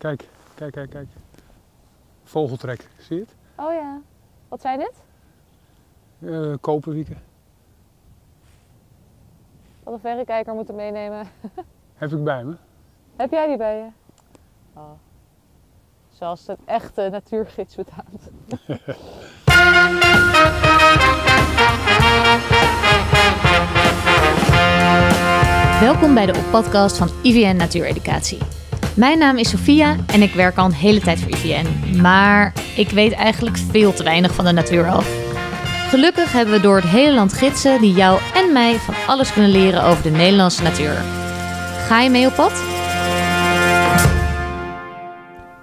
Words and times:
Kijk, 0.00 0.28
kijk, 0.54 0.72
kijk, 0.72 0.90
kijk. 0.90 1.08
Vogeltrek, 2.24 2.88
zie 2.98 3.16
je 3.16 3.22
het? 3.22 3.34
Oh 3.56 3.72
ja. 3.72 4.00
Wat 4.48 4.60
zijn 4.60 4.78
dit? 4.78 4.92
Uh, 6.18 6.54
koperwieken. 6.60 7.18
Wat 9.82 9.94
een 9.94 10.00
verrekijker 10.00 10.54
moeten 10.54 10.74
meenemen. 10.74 11.26
Heb 11.94 12.12
ik 12.12 12.24
bij 12.24 12.44
me. 12.44 12.56
Heb 13.16 13.30
jij 13.30 13.46
die 13.46 13.56
bij 13.56 13.76
je? 13.76 13.86
Oh. 14.72 14.90
Zoals 16.10 16.46
het 16.46 16.58
echte 16.64 17.08
natuurgids 17.10 17.74
betaamt. 17.74 18.30
Welkom 25.80 26.14
bij 26.14 26.26
de 26.26 26.48
podcast 26.50 26.96
van 26.96 27.08
IVN 27.22 27.56
Natuureducatie. 27.56 28.59
Mijn 29.00 29.18
naam 29.18 29.36
is 29.36 29.50
Sofia 29.50 29.96
en 30.06 30.22
ik 30.22 30.34
werk 30.34 30.56
al 30.56 30.64
een 30.64 30.72
hele 30.72 31.00
tijd 31.00 31.20
voor 31.20 31.30
IVN. 31.30 32.00
Maar 32.00 32.52
ik 32.76 32.90
weet 32.90 33.12
eigenlijk 33.12 33.56
veel 33.56 33.92
te 33.92 34.02
weinig 34.02 34.34
van 34.34 34.44
de 34.44 34.52
natuur 34.52 34.88
af. 34.88 35.08
Gelukkig 35.88 36.32
hebben 36.32 36.54
we 36.54 36.60
door 36.60 36.76
het 36.76 36.84
hele 36.84 37.14
land 37.14 37.32
gidsen 37.32 37.80
die 37.80 37.92
jou 37.92 38.20
en 38.34 38.52
mij 38.52 38.74
van 38.74 38.94
alles 39.06 39.32
kunnen 39.32 39.50
leren 39.50 39.82
over 39.82 40.02
de 40.02 40.10
Nederlandse 40.10 40.62
natuur. 40.62 40.94
Ga 41.88 42.00
je 42.00 42.10
mee 42.10 42.26
op 42.26 42.34
pad? 42.34 42.52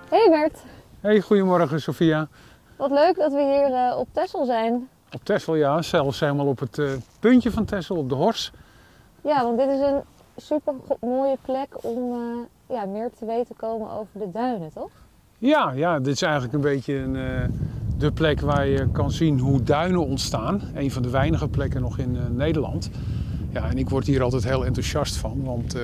Hey 0.10 0.30
Bert. 0.30 0.64
Hey, 1.02 1.22
goedemorgen 1.22 1.82
Sofia. 1.82 2.28
Wat 2.76 2.92
leuk 2.92 3.16
dat 3.16 3.32
we 3.32 3.42
hier 3.42 3.70
uh, 3.70 3.98
op 3.98 4.08
Texel 4.12 4.46
zijn. 4.46 4.90
Op 5.12 5.24
Texel, 5.24 5.56
ja. 5.56 5.82
Zelfs 5.82 6.20
helemaal 6.20 6.48
op 6.48 6.60
het 6.60 6.78
uh, 6.78 6.92
puntje 7.20 7.52
van 7.52 7.66
Texel, 7.66 7.96
op 7.96 8.10
de 8.10 8.16
Hors. 8.16 8.52
Ja, 9.22 9.44
want 9.44 9.58
dit 9.58 9.70
is 9.70 9.80
een 9.80 10.02
super 10.38 10.74
mooie 11.00 11.38
plek 11.46 11.68
om 11.82 12.14
uh, 12.14 12.38
ja, 12.70 12.86
meer 12.86 13.10
te 13.20 13.26
weten 13.26 13.56
komen 13.56 13.92
over 13.92 14.20
de 14.20 14.32
duinen, 14.32 14.70
toch? 14.74 14.92
Ja, 15.38 15.72
ja 15.72 16.00
dit 16.00 16.14
is 16.14 16.22
eigenlijk 16.22 16.54
een 16.54 16.62
beetje 16.62 16.96
een, 16.96 17.16
uh, 17.16 17.44
de 17.98 18.12
plek 18.12 18.42
waar 18.42 18.68
je 18.68 18.92
kan 18.92 19.12
zien 19.12 19.40
hoe 19.40 19.64
duinen 19.64 20.06
ontstaan. 20.06 20.62
Een 20.76 20.92
van 20.92 21.02
de 21.02 21.10
weinige 21.10 21.48
plekken 21.48 21.82
nog 21.82 21.98
in 21.98 22.16
uh, 22.16 22.22
Nederland. 22.30 22.90
Ja, 23.50 23.70
en 23.70 23.78
ik 23.78 23.90
word 23.90 24.06
hier 24.06 24.24
altijd 24.24 24.44
heel 24.44 24.66
enthousiast 24.66 25.16
van, 25.16 25.44
want 25.44 25.76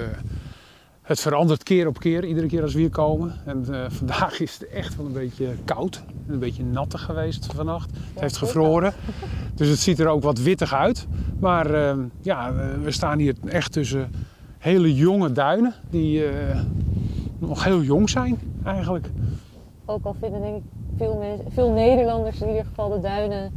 het 1.02 1.20
verandert 1.20 1.64
keer 1.64 1.88
op 1.88 2.00
keer, 2.00 2.26
iedere 2.26 2.48
keer 2.48 2.61
als 2.61 2.73
we 2.73 2.80
hier 2.80 2.89
komen. 2.89 3.36
En 3.45 3.66
vandaag 3.98 4.39
is 4.39 4.54
het 4.54 4.67
echt 4.67 4.95
wel 4.95 5.06
een 5.06 5.14
beetje 5.14 5.50
koud, 5.66 6.04
een 6.28 6.39
beetje 6.39 6.64
nattig 6.64 7.02
geweest 7.02 7.45
vannacht. 7.54 7.92
Het 7.92 8.22
heeft 8.22 8.38
gevroren, 8.38 8.94
dus 9.56 9.70
het 9.70 9.80
ziet 9.80 10.00
er 10.00 10.08
ook 10.08 10.23
wat 10.23 10.39
wittig 10.39 10.73
uit. 10.73 11.08
Maar 11.39 11.95
ja, 12.22 12.54
we 12.84 12.92
staan 12.92 13.20
hier 13.20 13.36
echt 13.45 13.72
tussen 13.72 14.11
hele 14.64 14.95
jonge 14.95 15.31
duinen 15.31 15.73
die 15.89 16.25
uh, 16.25 16.59
nog 17.39 17.64
heel 17.64 17.81
jong 17.81 18.09
zijn 18.09 18.39
eigenlijk. 18.66 19.09
Ook 19.86 20.05
al 20.05 20.16
vinden 20.20 20.42
denk 20.42 20.55
ik 20.55 20.64
veel, 20.97 21.17
mensen, 21.17 21.52
veel 21.52 21.72
Nederlanders 21.72 22.42
in 22.42 22.47
ieder 22.47 22.66
geval 22.66 22.89
de 22.89 23.00
duinen 23.00 23.52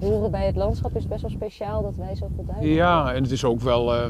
horen 0.00 0.30
bij 0.30 0.46
het 0.46 0.56
landschap 0.56 0.96
is 0.96 1.06
best 1.06 1.22
wel 1.22 1.30
speciaal 1.30 1.82
dat 1.82 1.96
wij 1.96 2.16
zoveel 2.16 2.44
duinen 2.46 2.68
Ja, 2.68 2.96
hebben. 2.96 3.14
en 3.14 3.22
het 3.22 3.32
is 3.32 3.44
ook 3.44 3.60
wel 3.60 3.94
uh, 3.94 4.04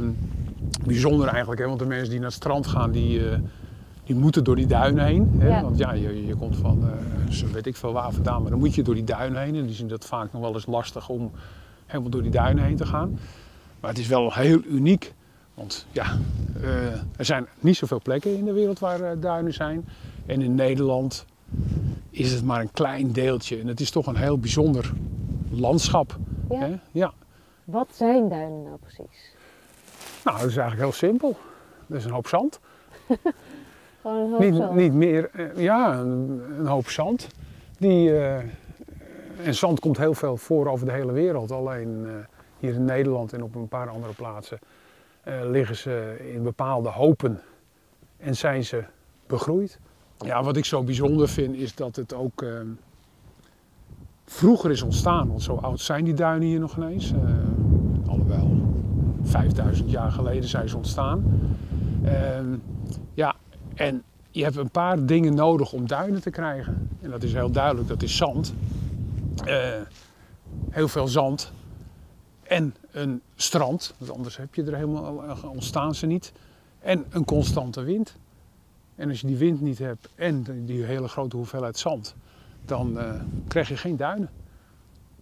bijzonder 0.84 1.28
eigenlijk, 1.28 1.60
hè? 1.60 1.66
want 1.66 1.78
de 1.78 1.86
mensen 1.86 2.08
die 2.10 2.18
naar 2.18 2.28
het 2.28 2.36
strand 2.36 2.66
gaan, 2.66 2.90
die, 2.90 3.18
uh, 3.18 3.38
die 4.04 4.16
moeten 4.16 4.44
door 4.44 4.56
die 4.56 4.66
duinen 4.66 5.04
heen. 5.04 5.30
Hè? 5.38 5.48
Ja. 5.48 5.62
Want 5.62 5.78
ja, 5.78 5.92
je, 5.92 6.26
je 6.26 6.34
komt 6.34 6.56
van, 6.56 6.84
zo 7.30 7.46
weet 7.52 7.66
ik 7.66 7.76
veel 7.76 7.92
waar 7.92 8.12
vandaan, 8.12 8.42
maar 8.42 8.50
dan 8.50 8.58
moet 8.60 8.74
je 8.74 8.82
door 8.82 8.94
die 8.94 9.04
duinen 9.04 9.42
heen. 9.42 9.54
En 9.54 9.66
die 9.66 9.74
zien 9.74 9.88
dat 9.88 10.04
vaak 10.04 10.32
nog 10.32 10.42
wel 10.42 10.54
eens 10.54 10.66
lastig 10.66 11.08
om 11.08 11.30
helemaal 11.86 12.10
door 12.10 12.22
die 12.22 12.30
duinen 12.30 12.64
heen 12.64 12.76
te 12.76 12.86
gaan. 12.86 13.18
Maar 13.80 13.90
het 13.90 13.98
is 13.98 14.06
wel 14.08 14.32
heel 14.32 14.60
uniek 14.68 15.14
want 15.56 15.86
ja, 15.92 16.18
uh, 16.60 16.92
er 17.16 17.24
zijn 17.24 17.46
niet 17.60 17.76
zoveel 17.76 18.00
plekken 18.02 18.36
in 18.36 18.44
de 18.44 18.52
wereld 18.52 18.78
waar 18.78 19.00
uh, 19.00 19.22
duinen 19.22 19.52
zijn. 19.52 19.88
En 20.26 20.42
in 20.42 20.54
Nederland 20.54 21.24
is 22.10 22.32
het 22.32 22.44
maar 22.44 22.60
een 22.60 22.72
klein 22.72 23.12
deeltje. 23.12 23.60
En 23.60 23.66
het 23.66 23.80
is 23.80 23.90
toch 23.90 24.06
een 24.06 24.16
heel 24.16 24.38
bijzonder 24.38 24.92
landschap. 25.50 26.16
Ja. 26.50 26.58
Hè? 26.58 26.76
ja. 26.92 27.12
Wat 27.64 27.88
zijn 27.92 28.28
duinen 28.28 28.62
nou 28.62 28.76
precies? 28.76 29.34
Nou, 30.24 30.38
dat 30.38 30.48
is 30.48 30.56
eigenlijk 30.56 30.90
heel 30.90 31.08
simpel. 31.08 31.36
Dat 31.86 31.98
is 31.98 32.04
een 32.04 32.10
hoop 32.10 32.26
zand. 32.26 32.60
Gewoon 34.00 34.16
een 34.16 34.30
hoop 34.30 34.40
niet, 34.40 34.54
zand? 34.54 34.74
Niet 34.74 34.92
meer, 34.92 35.30
uh, 35.34 35.62
ja, 35.62 35.98
een, 35.98 36.42
een, 36.58 36.66
hoop 36.66 36.88
zand. 36.88 37.28
Die, 37.78 38.18
en 39.42 39.54
zand 39.54 39.80
komt 39.80 39.98
heel 39.98 40.14
veel 40.14 40.36
voor 40.36 40.66
over 40.68 40.86
de 40.86 40.92
hele 40.92 41.12
wereld. 41.12 41.50
Alleen 41.50 42.06
hier 42.58 42.74
in 42.74 42.84
Nederland 42.84 43.32
en 43.32 43.42
op 43.42 43.54
een 43.54 43.68
paar 43.68 43.88
andere 43.88 44.12
plaatsen 44.12 44.58
liggen 45.26 45.76
ze 45.76 46.16
in 46.34 46.42
bepaalde 46.42 46.88
hopen 46.88 47.40
en 48.16 48.36
zijn 48.36 48.64
ze 48.64 48.84
begroeid. 49.26 49.78
Ja, 50.18 50.42
wat 50.42 50.56
ik 50.56 50.64
zo 50.64 50.82
bijzonder 50.82 51.28
vind 51.28 51.54
is 51.54 51.74
dat 51.74 51.96
het 51.96 52.14
ook 52.14 52.42
uh, 52.42 52.60
vroeger 54.24 54.70
is 54.70 54.82
ontstaan. 54.82 55.28
Want 55.28 55.42
zo 55.42 55.54
oud 55.54 55.80
zijn 55.80 56.04
die 56.04 56.14
duinen 56.14 56.48
hier 56.48 56.60
nog 56.60 56.76
ineens. 56.76 57.12
Uh, 57.12 57.18
alhoewel, 58.06 58.50
5000 59.22 59.90
jaar 59.90 60.12
geleden 60.12 60.48
zijn 60.48 60.68
ze 60.68 60.76
ontstaan. 60.76 61.40
Ehm, 62.04 62.56
ja, 63.14 63.34
en 63.74 64.02
je 64.30 64.42
hebt 64.42 64.56
een 64.56 64.70
paar 64.70 65.06
dingen 65.06 65.34
nodig 65.34 65.72
om 65.72 65.86
duinen 65.86 66.20
te 66.20 66.30
krijgen. 66.30 66.88
En 67.00 67.10
dat 67.10 67.22
is 67.22 67.32
heel 67.32 67.50
duidelijk, 67.50 67.88
dat 67.88 68.02
is 68.02 68.16
zand. 68.16 68.54
heel 70.70 70.88
veel 70.88 71.08
zand 71.08 71.52
en 72.48 72.74
een 72.90 73.22
strand, 73.34 73.94
want 73.98 74.12
anders 74.12 74.36
heb 74.36 74.54
je 74.54 74.64
er 74.64 74.74
helemaal, 74.74 75.22
ontstaan 75.44 75.94
ze 75.94 76.06
niet. 76.06 76.32
En 76.80 77.06
een 77.10 77.24
constante 77.24 77.82
wind. 77.82 78.16
En 78.94 79.08
als 79.08 79.20
je 79.20 79.26
die 79.26 79.36
wind 79.36 79.60
niet 79.60 79.78
hebt 79.78 80.08
en 80.14 80.64
die 80.64 80.84
hele 80.84 81.08
grote 81.08 81.36
hoeveelheid 81.36 81.78
zand, 81.78 82.14
dan 82.64 82.96
uh, 82.96 83.14
krijg 83.48 83.68
je 83.68 83.76
geen 83.76 83.96
duinen. 83.96 84.30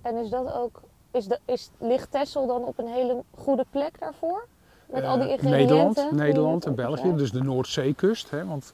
En 0.02 0.16
is 0.16 0.30
dat 0.30 0.52
ook, 0.52 0.82
is 1.10 1.26
de, 1.26 1.38
is, 1.44 1.70
ligt 1.78 2.10
Texel 2.10 2.46
dan 2.46 2.62
op 2.62 2.78
een 2.78 2.88
hele 2.88 3.22
goede 3.34 3.64
plek 3.70 4.00
daarvoor? 4.00 4.46
Met 4.86 5.02
uh, 5.02 5.08
al 5.08 5.18
die 5.18 5.28
ingrediënten? 5.28 5.68
Nederland, 5.68 6.10
Nederland 6.10 6.66
en 6.66 6.74
België, 6.74 7.14
dus 7.16 7.30
de 7.30 7.42
Noordzeekust. 7.42 8.30
Hè, 8.30 8.46
want 8.46 8.72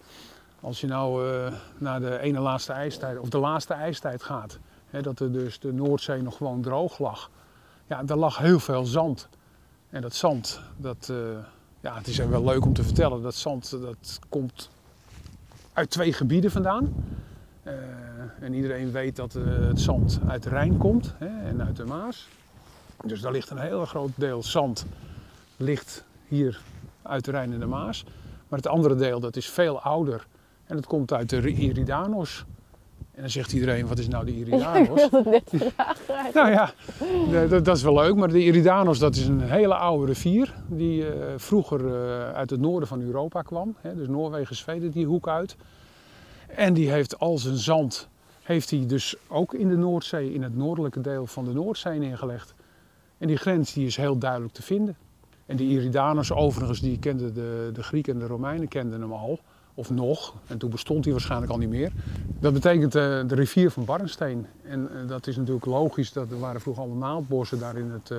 als 0.61 0.81
je 0.81 0.87
nou 0.87 1.27
uh, 1.27 1.53
naar 1.79 2.01
de 2.01 2.19
ene 2.19 2.41
laatste 2.41 2.73
ijstijd, 2.73 3.19
of 3.19 3.29
de 3.29 3.39
laatste 3.39 3.75
ijstijd 3.75 4.23
gaat, 4.23 4.59
hè, 4.91 5.03
dat 5.03 5.21
er 5.21 5.33
dus 5.33 5.59
de 5.59 5.73
Noordzee 5.73 6.23
nog 6.23 6.37
gewoon 6.37 6.61
droog 6.61 6.99
lag 6.99 7.31
ja, 7.91 8.03
er 8.07 8.17
lag 8.17 8.39
heel 8.39 8.61
veel 8.61 8.85
zand. 8.85 9.29
En 9.89 10.03
dat 10.03 10.15
zand, 10.15 10.61
dat, 10.77 11.09
uh, 11.11 11.17
ja, 11.81 11.97
het 11.97 12.07
is 12.07 12.17
wel 12.17 12.45
leuk 12.45 12.65
om 12.65 12.73
te 12.73 12.83
vertellen, 12.83 13.23
dat 13.23 13.35
zand 13.35 13.71
dat 13.71 14.19
komt 14.29 14.71
uit 15.73 15.91
twee 15.91 16.13
gebieden 16.13 16.51
vandaan. 16.51 16.95
Uh, 17.63 17.73
en 18.41 18.55
iedereen 18.55 18.93
weet 18.93 19.17
dat 19.17 19.35
uh, 19.35 19.45
het 19.67 19.81
zand 19.81 20.21
uit 20.27 20.43
de 20.43 20.49
Rijn 20.49 20.77
komt 20.77 21.15
hè, 21.19 21.49
en 21.49 21.63
uit 21.63 21.77
de 21.77 21.85
Maas. 21.85 22.29
Dus 23.05 23.21
daar 23.21 23.33
ligt 23.33 23.51
een 23.51 23.59
heel 23.59 23.85
groot 23.87 24.11
deel 24.15 24.43
zand 24.43 24.87
ligt 25.57 26.05
hier 26.29 26.61
uit 27.03 27.25
de 27.25 27.31
Rijn 27.31 27.53
en 27.53 27.61
de 27.61 27.67
Maas. 27.67 28.05
Maar 28.49 28.59
het 28.59 28.69
andere 28.69 28.95
deel 28.95 29.21
dat 29.21 29.37
is 29.37 29.49
veel 29.49 29.81
ouder 29.81 30.27
en 30.67 30.77
dat 30.77 30.87
komt 30.87 31.13
uit 31.13 31.31
de 31.31 31.49
Iridanos. 31.49 32.45
En 33.15 33.21
dan 33.21 33.31
zegt 33.31 33.53
iedereen, 33.53 33.87
wat 33.87 33.99
is 33.99 34.09
nou 34.09 34.25
de 34.25 34.37
Iridanos? 34.41 35.03
ik 35.03 35.11
wilde 35.11 35.31
het 35.31 35.53
net 35.53 35.63
vragen. 35.63 36.31
nou 36.35 36.51
ja, 36.51 36.73
dat, 37.49 37.65
dat, 37.65 37.77
is 37.77 37.83
wel 37.83 37.95
leuk. 37.95 38.15
Maar 38.15 38.29
de 38.29 38.45
Iridanos, 38.45 38.99
dat 38.99 39.17
is 39.17 39.27
een 39.27 39.41
hele 39.41 39.75
oude 39.75 40.07
rivier. 40.07 40.55
Die 40.69 41.01
uh, 41.01 41.09
vroeger 41.37 41.81
uh, 41.81 42.31
uit 42.33 42.51
het 42.51 42.61
noorden 42.61 42.89
van 42.89 43.01
Europa 43.01 43.43
kwam. 43.43 43.77
Hè, 43.81 43.95
dus 43.95 44.09
Noorwegen, 44.09 44.57
Zweden, 44.57 44.91
die 44.91 45.07
hoek 45.07 45.29
uit. 45.29 45.57
En 46.47 46.75
die 46.75 46.91
heeft 46.91 47.19
al 47.19 47.39
zijn 47.39 47.57
zand, 47.57 48.09
heeft 48.43 48.71
hij 48.71 48.87
dus 48.87 49.17
ook 49.29 49.55
in 49.55 49.69
de 49.69 49.77
Noordzee, 49.77 50.33
in 50.33 50.43
het 50.43 50.57
noordelijke 50.57 51.01
deel 51.01 51.27
van 51.27 51.45
de 51.45 51.53
Noordzee 51.53 51.99
neergelegd. 51.99 52.55
En 53.19 53.27
die 53.27 53.37
grens 53.37 53.73
die 53.73 53.87
is 53.87 53.97
heel 53.97 54.19
duidelijk 54.19 54.53
te 54.53 54.63
vinden. 54.63 54.97
En 55.47 55.57
de 55.57 55.65
Iridanos 55.65 56.33
overigens, 56.33 56.81
die 56.81 56.99
kenden 56.99 57.35
de, 57.35 57.71
de 57.73 57.83
Grieken 57.83 58.13
en 58.13 58.19
de 58.19 58.27
Romeinen 58.27 58.69
kenden 58.69 59.01
hem 59.01 59.13
al 59.13 59.41
of 59.81 59.91
nog, 59.91 60.35
en 60.47 60.59
toen 60.59 60.71
bestond 60.71 61.05
hij 61.05 61.13
waarschijnlijk 61.13 61.53
al 61.53 61.59
niet 61.59 61.69
meer. 61.69 61.93
Dat 62.39 62.53
betekent 62.53 62.95
uh, 62.97 63.03
de 63.27 63.35
rivier 63.35 63.71
van 63.71 63.85
Barnsteen. 63.85 64.47
En 64.63 64.89
uh, 64.93 65.09
dat 65.09 65.27
is 65.27 65.37
natuurlijk 65.37 65.67
logisch, 65.67 66.13
dat 66.13 66.31
er 66.31 66.39
waren 66.39 66.61
vroeger 66.61 66.83
allemaal 66.83 67.09
naaldbossen 67.09 67.59
daar 67.59 67.77
in 67.77 67.91
het 67.91 68.11
uh, 68.11 68.19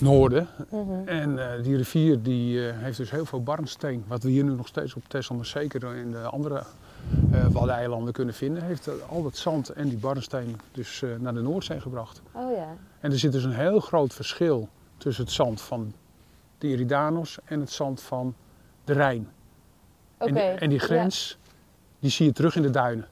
noorden. 0.00 0.48
Mm 0.70 0.88
-hmm. 0.88 1.06
En 1.06 1.62
die 1.62 1.76
rivier 1.76 2.22
die 2.22 2.58
heeft 2.58 2.96
dus 2.96 3.10
heel 3.10 3.24
veel 3.26 3.42
barnsteen, 3.42 4.04
wat 4.06 4.22
we 4.22 4.30
hier 4.30 4.44
nu 4.44 4.54
nog 4.54 4.66
steeds 4.66 4.94
op 4.94 5.02
Texel, 5.08 5.34
maar 5.34 5.46
zeker 5.46 5.94
in 5.96 6.10
de 6.10 6.18
andere 6.18 6.62
Waddeneilanden 7.52 8.12
kunnen 8.12 8.34
vinden, 8.34 8.62
heeft 8.62 8.88
al 9.08 9.22
dat 9.22 9.36
zand 9.36 9.68
en 9.68 9.88
die 9.88 9.98
barnsteen 9.98 10.56
dus 10.72 11.02
naar 11.18 11.34
de 11.34 11.40
Noordzee 11.40 11.80
gebracht. 11.80 12.22
Oh 12.32 12.56
ja. 12.56 12.76
En 13.00 13.12
er 13.12 13.18
zit 13.18 13.32
dus 13.32 13.44
een 13.44 13.52
heel 13.52 13.80
groot 13.80 14.14
verschil 14.14 14.68
tussen 14.96 15.24
het 15.24 15.32
zand 15.32 15.60
van 15.60 15.92
de 16.58 16.68
Iridanos 16.68 17.38
en 17.44 17.60
het 17.60 17.70
zand 17.70 18.00
van 18.00 18.34
de 18.84 18.92
Rijn. 18.92 19.28
Okay. 20.20 20.28
En, 20.28 20.34
die, 20.34 20.60
en, 20.60 20.68
die 20.68 20.78
grens, 20.78 21.38
ja. 21.42 21.50
die 21.98 22.10
zie 22.10 22.26
je 22.26 22.32
terug 22.32 22.56
in 22.56 22.62
de 22.62 22.70
duinen. 22.70 23.08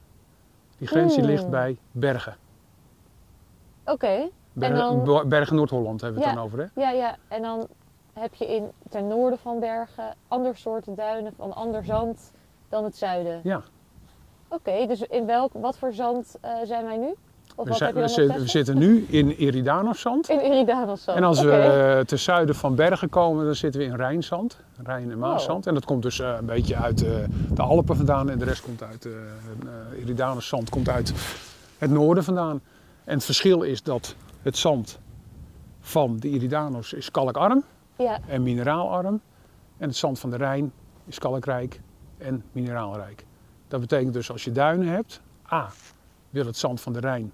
Die 0.77 0.87
grens 0.87 1.15
Hmm. 1.15 1.23
die 1.23 1.31
ligt 1.31 1.49
bij 1.49 1.77
Bergen. 1.91 2.35
Oké. 3.81 3.91
Okay. 3.91 4.31
Bergen, 4.53 5.05
dan... 5.05 5.29
Bergen 5.29 5.55
Noord-Holland 5.55 6.01
hebben 6.01 6.19
we 6.19 6.25
ja. 6.25 6.31
het 6.31 6.39
dan 6.39 6.47
over, 6.47 6.59
hè? 6.59 6.81
Ja, 6.81 6.91
ja. 6.91 7.17
En 7.27 7.41
dan 7.41 7.67
heb 8.13 8.33
je 8.33 8.45
in 8.45 8.71
ten 8.89 9.07
noorden 9.07 9.39
van 9.39 9.59
Bergen 9.59 10.15
ander 10.27 10.57
soorten 10.57 10.95
duinen 10.95 11.33
van 11.33 11.53
ander 11.53 11.83
zand 11.85 12.31
dan 12.69 12.83
het 12.83 12.97
zuiden. 12.97 13.39
Ja, 13.43 13.63
Oké, 14.51 14.85
dus 14.87 15.01
in 15.01 15.25
welk, 15.25 15.53
wat 15.53 15.77
voor 15.77 15.93
zand 15.93 16.37
eh, 16.41 16.51
zijn 16.63 16.85
wij 16.85 16.97
nu? 16.97 17.15
We, 17.55 17.73
zijn- 17.73 17.93
we 17.93 18.07
zitten, 18.07 18.25
we 18.27 18.31
Texel? 18.41 18.47
zitten 18.47 18.77
nu 18.77 19.05
in 19.09 19.39
Iridanos-zand. 19.39 20.29
In 20.29 20.39
En 21.05 21.23
als 21.23 21.41
we 21.41 22.03
ten 22.05 22.19
zuiden 22.19 22.55
van 22.55 22.75
Bergen 22.75 23.09
komen, 23.09 23.45
dan 23.45 23.55
zitten 23.55 23.81
we 23.81 23.87
in 23.87 23.95
Rijnzand. 23.95 24.57
Rijn- 24.83 25.11
en 25.11 25.17
Maaszand. 25.19 25.67
En 25.67 25.73
dat 25.73 25.85
komt 25.85 26.03
dus 26.03 26.19
eh, 26.19 26.35
een 26.39 26.45
beetje 26.45 26.75
uit 26.75 27.03
eh, 27.05 27.11
de 27.53 27.61
Alpen 27.61 27.95
vandaan. 27.95 28.29
En 28.29 28.39
de 28.39 28.45
rest 28.45 28.61
komt 28.61 28.83
uit, 28.83 29.05
uh, 29.05 29.13
Iridanos-zand 30.01 30.69
komt 30.69 30.89
uit 30.89 31.13
het 31.77 31.89
noorden 31.91 32.23
vandaan. 32.23 32.61
En 33.03 33.13
het 33.15 33.25
verschil 33.25 33.61
is 33.61 33.83
dat 33.83 34.15
het 34.41 34.57
zand 34.57 34.99
van 35.79 36.17
de 36.17 36.27
Iridanos 36.27 36.93
is 36.93 37.11
kalkarm 37.11 37.63
Ja, 37.97 38.19
en 38.27 38.43
mineraalarm. 38.43 39.21
En 39.77 39.87
het 39.87 39.97
zand 39.97 40.19
van 40.19 40.29
de 40.29 40.37
Rijn 40.37 40.71
is 41.05 41.19
kalkrijk 41.19 41.81
en 42.17 42.43
mineraalrijk. 42.51 43.25
Dat 43.67 43.79
betekent 43.79 44.13
dus 44.13 44.31
als 44.31 44.43
je 44.43 44.51
duinen 44.51 44.87
hebt, 44.87 45.21
A, 45.53 45.69
wil 46.29 46.45
het 46.45 46.57
zand 46.57 46.81
van 46.81 46.93
de 46.93 46.99
Rijn 46.99 47.31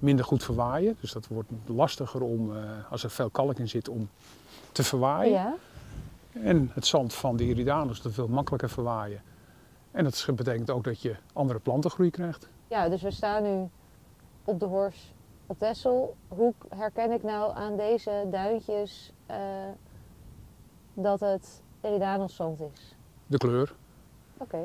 minder 0.00 0.24
goed 0.24 0.44
verwaaien. 0.44 0.96
Dus 1.00 1.12
dat 1.12 1.26
wordt 1.26 1.50
lastiger 1.66 2.22
om, 2.22 2.56
eh, 2.56 2.62
als 2.90 3.02
er 3.04 3.10
veel 3.10 3.30
kalk 3.30 3.58
in 3.58 3.68
zit, 3.68 3.88
om 3.88 4.08
te 4.72 4.82
verwaaien. 4.82 5.32
ja. 5.32 5.54
En 6.32 6.70
het 6.74 6.86
zand 6.86 7.14
van 7.14 7.36
de 7.36 7.44
Iridanos, 7.44 8.02
dat 8.02 8.14
wil 8.14 8.28
makkelijker 8.28 8.70
verwaaien. 8.70 9.22
En 9.90 10.04
dat 10.04 10.26
betekent 10.34 10.70
ook 10.70 10.84
dat 10.84 11.00
je 11.00 11.16
andere 11.32 11.58
plantengroei 11.58 12.10
krijgt. 12.10 12.48
ja, 12.68 12.88
dus 12.88 13.02
we 13.02 13.10
staan 13.10 13.42
nu 13.42 13.68
op 14.44 14.60
de 14.60 14.66
Hors 14.66 15.12
op 15.46 15.58
Texel. 15.58 16.16
Hoe 16.28 16.54
herken 16.68 17.10
ik 17.10 17.22
nou 17.22 17.56
aan 17.56 17.76
deze 17.76 18.26
duintjes 18.30 19.12
eh, 19.26 19.36
dat 20.94 21.20
het 21.20 21.62
Iridanos 21.82 22.34
zand 22.34 22.60
is? 22.74 22.94
De 23.26 23.38
kleur. 23.38 23.74
Oké, 24.36 24.58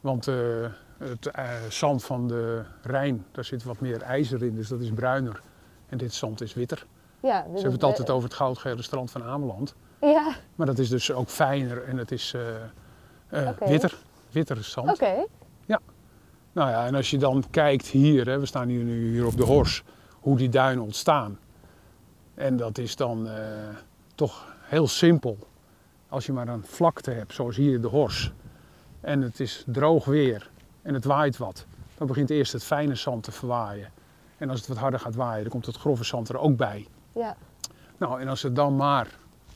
Want 0.00 0.28
eh, 0.28 0.64
het 1.08 1.26
eh, 1.26 1.50
zand 1.68 2.04
van 2.04 2.28
de 2.28 2.62
Rijn, 2.82 3.24
daar 3.32 3.44
zit 3.44 3.62
wat 3.62 3.80
meer 3.80 4.02
ijzer 4.02 4.42
in, 4.42 4.54
dus 4.54 4.68
dat 4.68 4.80
is 4.80 4.90
bruiner. 4.90 5.40
En 5.88 5.98
dit 5.98 6.14
zand 6.14 6.40
is 6.40 6.54
witter. 6.54 6.86
ja. 7.20 7.42
Ze 7.42 7.52
hebben 7.52 7.72
het 7.72 7.84
altijd 7.84 8.10
over 8.10 8.28
het 8.28 8.36
goudgele 8.36 8.82
strand 8.82 9.10
van 9.10 9.22
Ameland. 9.22 9.74
Ja, 10.00 10.34
Maar 10.54 10.66
dat 10.66 10.78
is 10.78 10.88
dus 10.88 11.12
ook 11.12 11.28
fijner 11.28 11.84
en 11.84 11.96
het 11.96 12.12
is 12.12 12.34
eh, 13.28 13.48
eh, 13.48 13.56
witter. 13.58 13.98
Witter 14.30 14.64
zand. 14.64 14.90
oké. 14.90 15.26
Nou 16.54 16.70
ja, 16.70 16.86
en 16.86 16.94
als 16.94 17.10
je 17.10 17.18
dan 17.18 17.44
kijkt 17.50 17.86
hier, 17.86 18.26
hè, 18.26 18.38
we 18.38 18.46
staan 18.46 18.68
hier 18.68 18.84
nu 18.84 19.10
hier 19.10 19.26
op 19.26 19.36
de 19.36 19.44
Hors, 19.44 19.82
hoe 20.20 20.36
die 20.36 20.48
duinen 20.48 20.84
ontstaan. 20.84 21.38
En 22.34 22.56
dat 22.56 22.78
is 22.78 22.96
dan 22.96 23.28
toch 24.14 24.54
heel 24.60 24.88
simpel. 24.88 25.38
Als 26.08 26.26
je 26.26 26.32
maar 26.32 26.48
een 26.48 26.64
vlakte 26.66 27.10
hebt, 27.10 27.34
zoals 27.34 27.56
hier 27.56 27.80
de 27.80 27.88
Hors. 27.88 28.32
En 29.00 29.22
het 29.22 29.40
is 29.40 29.64
droog 29.66 30.04
weer 30.04 30.50
en 30.82 30.94
het 30.94 31.04
waait 31.04 31.36
wat. 31.36 31.66
Dan 31.98 32.06
begint 32.06 32.30
eerst 32.30 32.52
het 32.52 32.64
fijne 32.64 32.94
zand 32.94 33.22
te 33.22 33.32
verwaaien. 33.32 33.90
En 34.38 34.50
als 34.50 34.58
het 34.58 34.68
wat 34.68 34.76
harder 34.76 35.00
gaat 35.00 35.14
waaien, 35.14 35.42
dan 35.42 35.50
komt 35.52 35.66
het 35.66 35.76
grove 35.76 36.04
zand 36.04 36.28
er 36.28 36.38
ook 36.38 36.56
bij. 36.56 36.86
Ja, 37.12 37.36
Nou, 37.98 38.20
en 38.20 38.28
als 38.28 38.44
er 38.44 38.54
dan 38.54 38.76
maar 38.76 39.06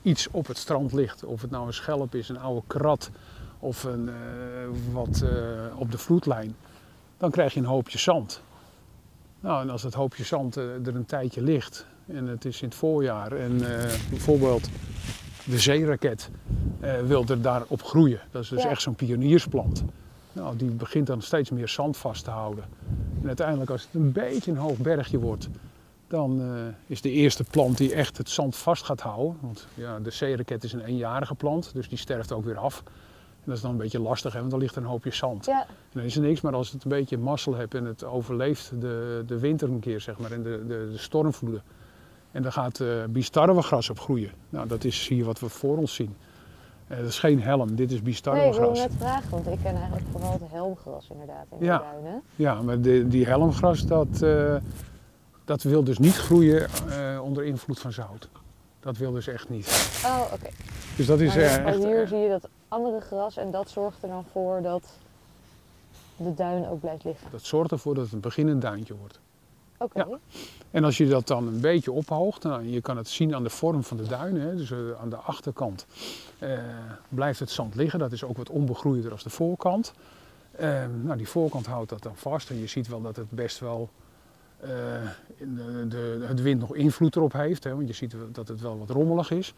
iets 0.03 0.29
op 0.31 0.47
het 0.47 0.59
strand 0.59 0.93
ligt, 0.93 1.25
of 1.25 1.41
het 1.41 1.51
nou 1.51 1.67
een 1.67 1.73
schelp 1.75 2.15
is, 2.15 2.29
een 2.29 2.39
oude 2.39 2.63
krat 2.67 3.11
of 3.59 3.85
een, 3.85 4.09
eh, 4.09 4.15
wat 4.93 5.21
eh, 5.21 5.31
op 5.81 5.91
de 5.91 5.99
vloedlijn, 5.99 6.57
dan 7.17 7.31
krijg 7.31 7.55
je 7.55 7.61
een 7.61 7.67
hoopje 7.67 7.99
zand. 7.99 8.43
Nou, 9.41 9.63
en 9.63 9.71
als 9.71 9.83
het 9.83 9.95
hoopje 9.95 10.25
zand 10.25 10.57
eh, 10.57 10.65
er 10.87 10.95
een 10.95 11.07
tijdje 11.07 11.43
ligt 11.43 11.87
en 12.07 12.27
het 12.27 12.45
is 12.45 12.63
in 12.63 12.69
het 12.69 12.77
voorjaar 12.77 13.33
en 13.33 13.59
bijvoorbeeld 14.11 14.69
de 15.45 15.59
zeeraket 15.59 16.31
wil 17.05 17.25
er 17.29 17.43
daarop 17.43 17.83
groeien, 17.83 18.21
dat 18.31 18.43
is 18.43 18.49
dus 18.49 18.63
Ja. 18.63 18.69
echt 18.69 18.83
zo'n 18.83 18.95
pioniersplant. 18.95 19.85
Nou, 20.37 20.57
die 20.57 20.71
begint 20.71 21.07
dan 21.07 21.23
steeds 21.23 21.51
meer 21.51 21.69
zand 21.69 21.97
vast 21.97 22.25
te 22.25 22.31
houden. 22.31 22.65
En 23.21 23.27
uiteindelijk 23.27 23.71
als 23.71 23.83
het 23.83 23.95
een 23.95 24.13
beetje 24.13 24.51
een 24.51 24.57
hoog 24.57 24.79
bergje 24.79 25.19
wordt, 25.19 25.49
dan 26.07 26.41
eh, 26.41 26.47
is 26.87 27.01
de 27.01 27.11
eerste 27.11 27.45
plant 27.45 27.77
die 27.77 27.95
echt 27.95 28.19
het 28.19 28.31
zand 28.31 28.57
vast 28.57 28.85
gaat 28.85 29.01
houden. 29.01 29.37
Want 29.41 29.67
ja, 29.75 29.99
de 29.99 30.11
zeeraket 30.11 30.65
is 30.65 30.73
een 30.73 30.85
eenjarige 30.85 31.35
plant, 31.35 31.71
dus 31.75 31.89
die 31.89 31.99
sterft 31.99 32.33
ook 32.33 32.45
weer 32.45 32.59
af. 32.59 32.83
En 32.87 33.43
dat 33.45 33.57
is 33.57 33.61
dan 33.61 33.71
een 33.71 33.77
beetje 33.77 34.01
lastig, 34.01 34.33
hè, 34.33 34.39
want 34.39 34.51
dan 34.51 34.61
ligt 34.61 34.77
er 34.77 34.83
een 34.83 34.89
hoopje 34.89 35.15
zand. 35.15 35.45
ja, 35.45 35.61
En 35.61 35.75
dan 35.93 36.03
is 36.03 36.17
er 36.17 36.23
niks, 36.23 36.41
maar 36.41 36.55
als 36.55 36.73
het 36.73 36.85
een 36.85 36.91
beetje 36.91 37.19
mazzel 37.19 37.55
hebt 37.55 37.75
en 37.75 37.85
het 37.85 38.05
overleeft 38.05 38.81
de, 38.81 39.25
de 39.27 39.39
winter 39.39 39.69
een 39.69 39.81
keer, 39.81 40.01
zeg 40.01 40.19
maar, 40.19 40.33
en 40.33 40.43
de, 40.43 40.65
de, 40.67 40.89
de 40.93 40.99
stormvloeden. 40.99 41.63
En 42.33 42.43
dan 42.43 42.53
gaat 42.53 42.81
uh, 42.81 43.05
biestarwegras 43.09 43.91
op 43.91 44.01
groeien. 44.01 44.31
Nou, 44.49 44.69
dat 44.69 44.85
is 44.85 45.09
hier 45.09 45.25
wat 45.25 45.41
we 45.41 45.49
voor 45.49 45.77
ons 45.77 45.95
zien. 45.95 46.17
Eh, 46.89 46.97
dat 46.99 47.07
is 47.07 47.19
geen 47.19 47.43
helm, 47.43 47.75
dit 47.75 47.93
is 47.93 48.03
nee, 48.03 48.47
ik 48.47 48.55
wilde 48.55 48.79
net 48.81 48.93
vragen, 48.99 49.31
want 49.31 49.47
ik 49.47 49.59
ken 49.63 49.75
eigenlijk 49.75 50.07
vooral 50.11 50.33
het 50.33 50.51
helmgras 50.51 51.09
inderdaad 51.11 51.47
in 51.59 51.65
Ja. 51.65 51.79
de 51.79 51.85
duinen. 51.93 52.23
Ja, 52.37 52.63
maar 52.63 52.81
de, 52.81 53.09
die 53.09 53.27
helmgras, 53.27 53.87
dat, 53.87 54.23
eh, 54.23 54.57
dat 55.45 55.63
wil 55.63 55.85
dus 55.85 55.99
niet 55.99 56.17
groeien 56.17 56.67
eh, 56.89 57.21
onder 57.23 57.45
invloed 57.45 57.79
van 57.81 57.93
zout. 57.93 58.29
Dat 58.81 58.97
wil 58.97 59.13
dus 59.13 59.27
echt 59.27 59.49
niet. 59.49 60.01
Oh, 60.05 60.21
oké. 60.33 60.49
Dus 60.97 61.07
dat 61.07 61.21
is 61.21 61.35
Maar 61.35 61.65
echt... 61.65 61.85
hier 61.85 62.07
zie 62.09 62.19
je 62.19 62.29
dat 62.29 62.49
andere 62.69 63.01
gras 63.01 63.37
en 63.37 63.51
dat 63.51 63.71
zorgt 63.71 64.03
er 64.03 64.09
dan 64.09 64.25
voor 64.33 64.63
dat 64.63 64.83
de 66.17 66.35
duin 66.35 66.69
ook 66.69 66.81
blijft 66.81 67.05
liggen. 67.05 67.31
dat 67.31 67.43
zorgt 67.43 67.71
ervoor 67.71 67.95
dat 67.95 68.05
het 68.05 68.13
een 68.13 68.21
beginnend 68.21 68.63
duintje 68.63 68.95
wordt. 68.95 69.21
Oké, 69.79 69.99
Ja. 69.99 70.19
En 70.71 70.85
als 70.85 70.97
je 70.97 71.09
dat 71.09 71.27
dan 71.27 71.47
een 71.47 71.61
beetje 71.61 71.93
ophoogt, 71.93 72.43
nou, 72.43 72.63
je 72.69 72.81
kan 72.81 72.97
het 72.97 73.09
zien 73.09 73.35
aan 73.35 73.43
de 73.43 73.51
vorm 73.51 73.83
van 73.83 73.97
de 73.97 74.03
duinen. 74.07 74.43
Hè, 74.43 74.57
dus 74.57 74.71
eh, 74.71 74.79
aan 75.01 75.09
de 75.11 75.17
achterkant 75.17 75.87
eh, 76.39 76.59
blijft 77.09 77.41
het 77.41 77.51
zand 77.51 77.75
liggen. 77.75 77.99
Dat 77.99 78.13
is 78.13 78.25
ook 78.25 78.37
wat 78.37 78.51
onbegroeider 78.51 79.11
als 79.13 79.23
de 79.23 79.31
voorkant. 79.31 79.93
Eh, 80.51 80.85
nou, 81.03 81.17
die 81.17 81.29
voorkant 81.29 81.67
houdt 81.67 81.89
dat 81.91 82.03
dan 82.03 82.17
vast. 82.17 82.51
En 82.51 82.59
je 82.61 82.67
ziet 82.67 82.89
wel 82.89 83.01
dat 83.03 83.17
het 83.17 83.31
best 83.31 83.59
wel 83.59 83.91
eh, 84.61 84.69
de, 85.39 85.85
de, 85.89 86.25
het 86.27 86.43
wind 86.43 86.61
nog 86.61 86.75
invloed 86.75 87.17
erop 87.17 87.33
heeft. 87.33 87.65
Hè, 87.65 87.75
want 87.75 87.87
je 87.89 87.95
ziet 87.95 88.15
dat 88.33 88.49
het 88.49 88.61
wel 88.61 88.79
wat 88.79 88.91
rommelig 88.91 89.31
is. 89.31 89.55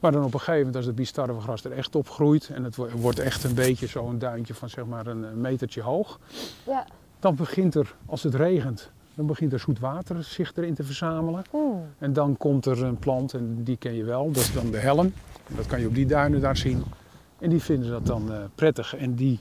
Maar 0.00 0.12
dan 0.12 0.24
op 0.24 0.32
een 0.32 0.38
gegeven 0.38 0.58
moment 0.58 0.76
als 0.76 0.86
het 0.86 0.94
biestarwegras 0.94 1.64
er 1.64 1.72
echt 1.72 1.94
op 1.96 2.08
groeit. 2.08 2.48
En 2.54 2.64
het 2.64 2.76
wo- 2.76 2.88
wordt 2.88 3.18
echt 3.18 3.44
een 3.44 3.54
beetje 3.54 3.86
zo'n 3.86 4.18
duintje 4.18 4.54
van 4.54 4.68
zeg 4.68 4.86
maar 4.86 5.06
een 5.06 5.22
een 5.22 5.40
metertje 5.40 5.82
hoog. 5.82 6.18
ja. 6.66 6.86
Dan 7.20 7.34
begint 7.34 7.74
er, 7.74 7.94
als 8.06 8.22
het 8.22 8.34
regent, 8.34 8.90
dan 9.18 9.26
begint 9.26 9.52
er 9.52 9.58
zoet 9.58 9.78
water 9.78 10.24
zich 10.24 10.52
erin 10.56 10.74
te 10.74 10.84
verzamelen. 10.84 11.44
En 11.98 12.12
dan 12.12 12.36
komt 12.36 12.66
er 12.66 12.82
een 12.82 12.98
plant, 12.98 13.34
en 13.34 13.62
die 13.62 13.76
ken 13.76 13.94
je 13.94 14.04
wel, 14.04 14.26
dat 14.30 14.42
is 14.42 14.52
dan 14.52 14.70
de 14.70 14.78
helm. 14.78 15.12
Dat 15.56 15.66
kan 15.66 15.80
je 15.80 15.86
op 15.86 15.94
die 15.94 16.06
duinen 16.06 16.40
daar 16.40 16.56
zien. 16.56 16.82
En 17.38 17.50
die 17.50 17.60
vinden 17.60 17.90
dat 17.90 18.06
dan 18.06 18.32
eh, 18.32 18.38
prettig. 18.54 18.96
En 18.96 19.14
die, 19.14 19.40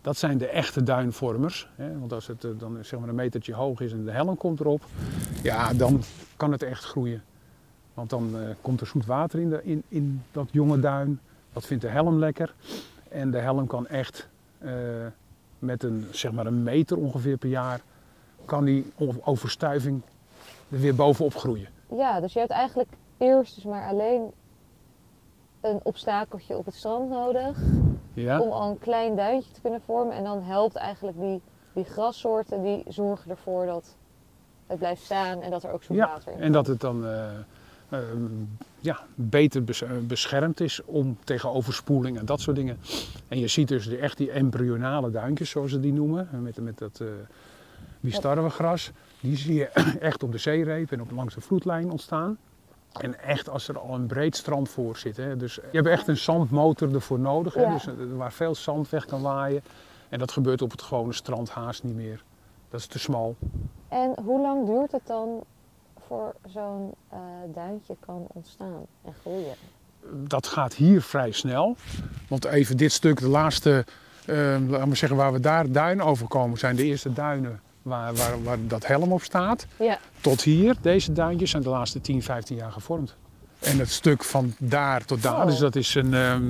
dat 0.00 0.16
zijn 0.16 0.38
de 0.38 0.46
echte 0.46 0.82
duinvormers. 0.82 1.68
Hè? 1.74 1.98
Want 1.98 2.12
als 2.12 2.26
het 2.26 2.44
eh, 2.44 2.50
dan 2.58 2.78
zeg 2.82 3.00
maar 3.00 3.08
een 3.08 3.14
metertje 3.14 3.54
hoog 3.54 3.80
is 3.80 3.92
en 3.92 4.04
de 4.04 4.10
helm 4.10 4.36
komt 4.36 4.60
erop, 4.60 4.82
ja, 5.42 5.72
dan 5.72 6.02
kan 6.36 6.52
het 6.52 6.62
echt 6.62 6.84
groeien. 6.84 7.22
Want 7.94 8.10
dan 8.10 8.38
eh, 8.38 8.48
komt 8.60 8.80
er 8.80 8.86
zoet 8.86 9.06
water 9.06 9.40
in, 9.40 9.50
de, 9.50 9.60
in, 9.62 9.82
in 9.88 10.22
dat 10.32 10.48
jonge 10.50 10.80
duin. 10.80 11.20
Dat 11.52 11.66
vindt 11.66 11.82
de 11.82 11.90
helm 11.90 12.18
lekker. 12.18 12.54
En 13.08 13.30
de 13.30 13.38
helm 13.38 13.66
kan 13.66 13.86
echt 13.86 14.28
met 15.58 15.82
een, 15.82 16.06
zeg 16.10 16.32
maar 16.32 16.46
een 16.46 16.62
meter 16.62 16.96
ongeveer 16.96 17.36
per 17.36 17.48
jaar, 17.48 17.80
kan 18.44 18.64
die 18.64 18.92
overstuiving 19.24 20.02
er 20.70 20.80
weer 20.80 20.94
bovenop 20.94 21.34
groeien. 21.34 21.68
ja, 21.96 22.20
dus 22.20 22.32
je 22.32 22.38
hebt 22.38 22.50
eigenlijk 22.50 22.88
eerst 23.18 23.54
dus 23.54 23.64
maar 23.64 23.88
alleen 23.88 24.30
een 25.60 25.80
obstakeltje 25.82 26.56
op 26.56 26.64
het 26.64 26.74
strand 26.74 27.10
nodig 27.10 27.58
Ja? 28.14 28.40
om 28.40 28.50
al 28.50 28.70
een 28.70 28.78
klein 28.78 29.16
duintje 29.16 29.52
te 29.52 29.60
kunnen 29.60 29.80
vormen. 29.84 30.16
En 30.16 30.24
dan 30.24 30.42
helpt 30.42 30.74
eigenlijk 30.76 31.20
die, 31.20 31.40
die 31.72 31.84
grassoorten, 31.84 32.62
die 32.62 32.84
zorgen 32.88 33.30
ervoor 33.30 33.66
dat 33.66 33.96
het 34.66 34.78
blijft 34.78 35.02
staan 35.02 35.40
en 35.42 35.50
dat 35.50 35.62
er 35.62 35.72
ook 35.72 35.82
zo'n 35.82 35.96
Ja, 35.96 36.06
water 36.06 36.32
in 36.32 36.40
en 36.40 36.52
dat 36.52 36.66
het 36.66 36.80
dan 36.80 37.06
eh, 37.06 37.24
ehm, 37.88 38.24
ja, 38.80 39.00
beter 39.14 39.64
bes- 39.64 39.82
eh, 39.82 39.90
beschermd 40.06 40.60
is 40.60 40.84
om 40.84 41.16
tegen 41.24 41.50
overspoeling 41.50 42.18
en 42.18 42.24
dat 42.26 42.40
soort 42.40 42.56
dingen. 42.56 42.78
En 43.28 43.38
je 43.38 43.48
ziet 43.48 43.68
dus 43.68 43.88
echt 43.88 44.16
die 44.16 44.30
embryonale 44.30 45.10
duintjes, 45.10 45.50
zoals 45.50 45.70
ze 45.70 45.80
die 45.80 45.92
noemen, 45.92 46.28
met, 46.42 46.56
met 46.60 46.78
dat 46.78 46.98
uh, 47.02 47.08
gras. 48.48 48.90
Die 49.20 49.36
zie 49.36 49.54
je 49.54 49.66
echt 50.00 50.22
op 50.22 50.32
de 50.32 50.38
zeereep 50.38 50.92
en 50.92 51.00
op, 51.00 51.10
langs 51.10 51.34
de 51.34 51.40
vloedlijn 51.40 51.90
ontstaan. 51.90 52.38
En 52.92 53.20
echt 53.20 53.48
als 53.48 53.68
er 53.68 53.78
al 53.78 53.94
een 53.94 54.06
breed 54.06 54.36
strand 54.36 54.68
voor 54.68 54.96
zit. 54.96 55.16
Hè. 55.16 55.36
Dus 55.36 55.54
je 55.54 55.76
hebt 55.76 55.86
echt 55.86 56.08
een 56.08 56.16
zandmotor 56.16 56.94
ervoor 56.94 57.18
nodig, 57.18 57.54
hè. 57.54 57.62
Ja. 57.62 57.72
Dus, 57.72 57.86
eh, 57.86 57.94
waar 58.16 58.32
veel 58.32 58.54
zand 58.54 58.90
weg 58.90 59.04
kan 59.04 59.22
waaien. 59.22 59.62
En 60.08 60.18
dat 60.18 60.32
gebeurt 60.32 60.62
op 60.62 60.70
het 60.70 60.82
gewone 60.82 61.12
strand 61.12 61.50
haast 61.50 61.82
niet 61.82 61.94
meer. 61.94 62.22
Dat 62.68 62.80
is 62.80 62.86
te 62.86 62.98
smal. 62.98 63.36
En 63.88 64.14
hoe 64.24 64.40
lang 64.40 64.66
duurt 64.66 64.92
het 64.92 65.06
dan 65.06 65.44
voor 66.06 66.34
zo'n 66.46 66.94
eh, 67.08 67.18
duintje 67.54 67.96
kan 68.00 68.26
ontstaan 68.32 68.86
en 69.04 69.14
groeien? 69.20 69.54
dat 70.12 70.46
gaat 70.46 70.74
hier 70.74 71.02
vrij 71.02 71.32
snel. 71.32 71.76
Want 72.28 72.44
even 72.44 72.76
dit 72.76 72.92
stuk, 72.92 73.20
de 73.20 73.28
laatste, 73.28 73.84
eh, 74.26 74.36
laten 74.68 74.88
we 74.88 74.94
zeggen 74.94 75.18
waar 75.18 75.32
we 75.32 75.40
daar 75.40 75.70
duinen 75.72 76.06
over 76.06 76.28
komen, 76.28 76.58
zijn 76.58 76.76
de 76.76 76.84
eerste 76.84 77.12
duinen 77.12 77.60
waar, 77.84 78.14
waar, 78.14 78.42
waar 78.42 78.58
dat 78.66 78.86
helm 78.86 79.12
op 79.12 79.22
staat. 79.22 79.66
Ja, 79.78 79.98
Tot 80.20 80.42
hier, 80.42 80.76
deze 80.80 81.12
duintjes 81.12 81.50
zijn 81.50 81.62
de 81.62 81.68
laatste 81.68 82.00
10, 82.00 82.22
15 82.22 82.56
jaar 82.56 82.72
gevormd. 82.72 83.16
En 83.60 83.78
het 83.78 83.90
stuk 83.90 84.24
van 84.24 84.52
daar 84.58 85.04
tot 85.04 85.22
daar, 85.22 85.40
Oh. 85.40 85.46
dus 85.46 85.58
dat 85.58 85.76
is 85.76 85.94
een, 85.94 86.14
ehm, 86.14 86.42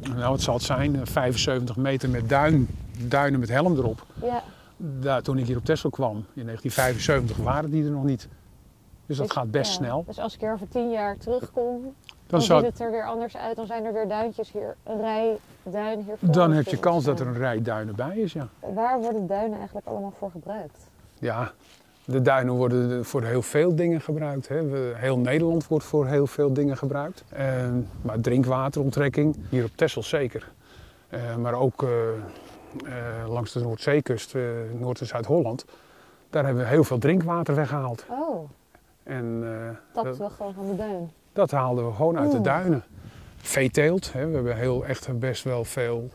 nou 0.00 0.30
wat 0.30 0.40
zal 0.40 0.54
het 0.54 0.62
zijn, 0.62 0.96
eh, 0.96 1.00
75 1.04 1.76
meter 1.76 2.10
met 2.10 2.28
duin, 2.28 2.68
duinen 2.98 3.40
met 3.40 3.48
helm 3.48 3.76
erop. 3.76 4.06
ja, 4.22 4.42
daar, 4.76 5.22
toen 5.22 5.38
ik 5.38 5.46
hier 5.46 5.56
op 5.56 5.64
Texel 5.64 5.90
kwam 5.90 6.16
in 6.34 6.44
1975 6.44 7.36
waren 7.36 7.70
die 7.70 7.84
er 7.84 7.90
nog 7.90 8.04
niet. 8.04 8.28
Dus 9.06 9.16
dat 9.16 9.26
Is- 9.26 9.32
gaat 9.32 9.50
best 9.50 9.70
ja. 9.70 9.76
snel. 9.76 10.04
Dus 10.06 10.18
als 10.18 10.34
ik 10.34 10.42
er 10.42 10.52
over 10.52 10.68
tien 10.68 10.90
jaar 10.90 11.16
terugkom, 11.18 11.94
dan, 12.26 12.42
zou, 12.42 12.60
ziet 12.60 12.70
het 12.70 12.80
er 12.80 12.90
weer 12.90 13.04
anders 13.04 13.36
uit. 13.36 13.56
Dan 13.56 13.66
zijn 13.66 13.84
er 13.84 13.92
weer 13.92 14.08
duintjes 14.08 14.52
hier, 14.52 14.76
een 14.82 15.00
rij 15.00 15.38
duin 15.62 16.00
hier 16.00 16.16
dan 16.20 16.52
heb 16.52 16.66
je 16.66 16.78
kans 16.78 17.04
dat 17.04 17.20
er 17.20 17.26
een 17.26 17.38
rij 17.38 17.62
duinen 17.62 17.94
bij 17.94 18.16
is, 18.16 18.32
ja. 18.32 18.48
Waar 18.74 19.00
worden 19.00 19.26
duinen 19.26 19.56
eigenlijk 19.58 19.86
allemaal 19.86 20.12
voor 20.18 20.30
gebruikt? 20.30 20.78
Ja, 21.18 21.52
de 22.04 22.22
duinen 22.22 22.54
worden 22.54 23.04
voor 23.04 23.22
heel 23.22 23.42
veel 23.42 23.74
dingen 23.74 24.00
gebruikt. 24.00 24.48
Hè. 24.48 24.62
Heel 24.94 25.18
Nederland 25.18 25.66
wordt 25.66 25.84
voor 25.84 26.06
heel 26.06 26.26
veel 26.26 26.52
dingen 26.52 26.76
gebruikt. 26.76 27.24
Eh, 27.28 27.44
maar 28.02 28.20
drinkwateronttrekking, 28.20 29.36
hier 29.50 29.64
op 29.64 29.76
Texel 29.76 30.02
zeker. 30.02 30.52
Eh, 31.08 31.36
maar 31.36 31.54
ook 31.54 31.82
eh, 31.82 33.28
langs 33.28 33.52
de 33.52 33.60
Noordzeekust, 33.60 34.34
Noord- 34.78 35.00
en 35.00 35.06
Zuid-Holland. 35.06 35.64
Daar 36.30 36.44
hebben 36.44 36.62
we 36.62 36.68
heel 36.68 36.84
veel 36.84 36.98
drinkwater 36.98 37.54
weggehaald. 37.54 38.04
Oh, 38.08 38.50
En 39.02 39.42
eh, 39.42 39.76
tapt 39.92 40.16
we 40.16 40.30
gewoon 40.30 40.54
van 40.54 40.66
de 40.66 40.76
duin. 40.76 41.10
Dat 41.36 41.50
haalden 41.50 41.86
we 41.86 41.92
gewoon 41.92 42.18
uit 42.18 42.30
de 42.30 42.36
Oeh. 42.36 42.44
duinen. 42.44 42.84
Veeteelt, 43.36 44.12
hè. 44.12 44.26
we 44.26 44.34
hebben 44.34 44.56
heel, 44.56 44.86
echt 44.86 45.18
best 45.18 45.44
wel 45.44 45.64
veel 45.64 46.08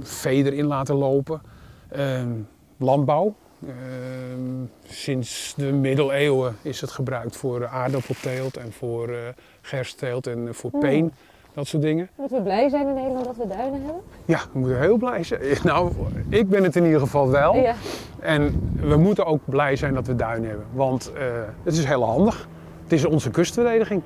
vee 0.00 0.44
erin 0.44 0.66
laten 0.66 0.94
lopen. 0.94 1.40
Ehm, 1.88 2.28
landbouw. 2.76 3.34
Ehm, 3.66 4.64
sinds 4.86 5.54
de 5.56 5.72
middeleeuwen 5.72 6.56
is 6.62 6.80
het 6.80 6.90
gebruikt 6.90 7.36
voor 7.36 7.66
aardappelteelt 7.66 8.56
en 8.56 8.72
voor 8.72 9.08
eh 9.08 9.18
gersteelt 9.60 10.26
en 10.26 10.54
voor 10.54 10.70
Oeh. 10.72 10.82
peen. 10.82 11.12
Dat 11.54 11.66
soort 11.66 11.82
dingen. 11.82 12.08
Moeten 12.14 12.36
we 12.36 12.42
blij 12.42 12.68
zijn 12.68 12.88
in 12.88 12.94
Nederland 12.94 13.24
dat 13.24 13.36
we 13.36 13.46
duinen 13.46 13.82
hebben? 13.82 14.02
Ja, 14.24 14.40
we 14.52 14.58
moeten 14.58 14.80
heel 14.80 14.96
blij 14.96 15.22
zijn. 15.22 15.40
Nou, 15.62 15.92
ik 16.28 16.48
ben 16.48 16.62
het 16.64 16.76
in 16.76 16.84
ieder 16.84 17.00
geval 17.00 17.28
wel. 17.30 17.54
Ja. 17.54 17.74
En 18.20 18.70
we 18.80 18.96
moeten 18.96 19.26
ook 19.26 19.40
blij 19.44 19.76
zijn 19.76 19.94
dat 19.94 20.06
we 20.06 20.16
duinen 20.16 20.48
hebben. 20.48 20.66
Want 20.72 21.12
eh, 21.12 21.22
het 21.62 21.76
is 21.76 21.84
heel 21.84 22.04
handig. 22.04 22.48
Het 22.88 22.98
is 22.98 23.04
onze 23.04 23.30
kustverdediging. 23.30 24.02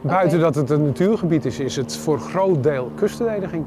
Buiten 0.00 0.40
dat 0.40 0.54
het 0.54 0.70
een 0.70 0.84
natuurgebied 0.84 1.44
is, 1.44 1.58
is 1.58 1.76
het 1.76 1.96
voor 1.96 2.14
een 2.14 2.20
groot 2.20 2.62
deel 2.62 2.90
kustverdediging. 2.94 3.64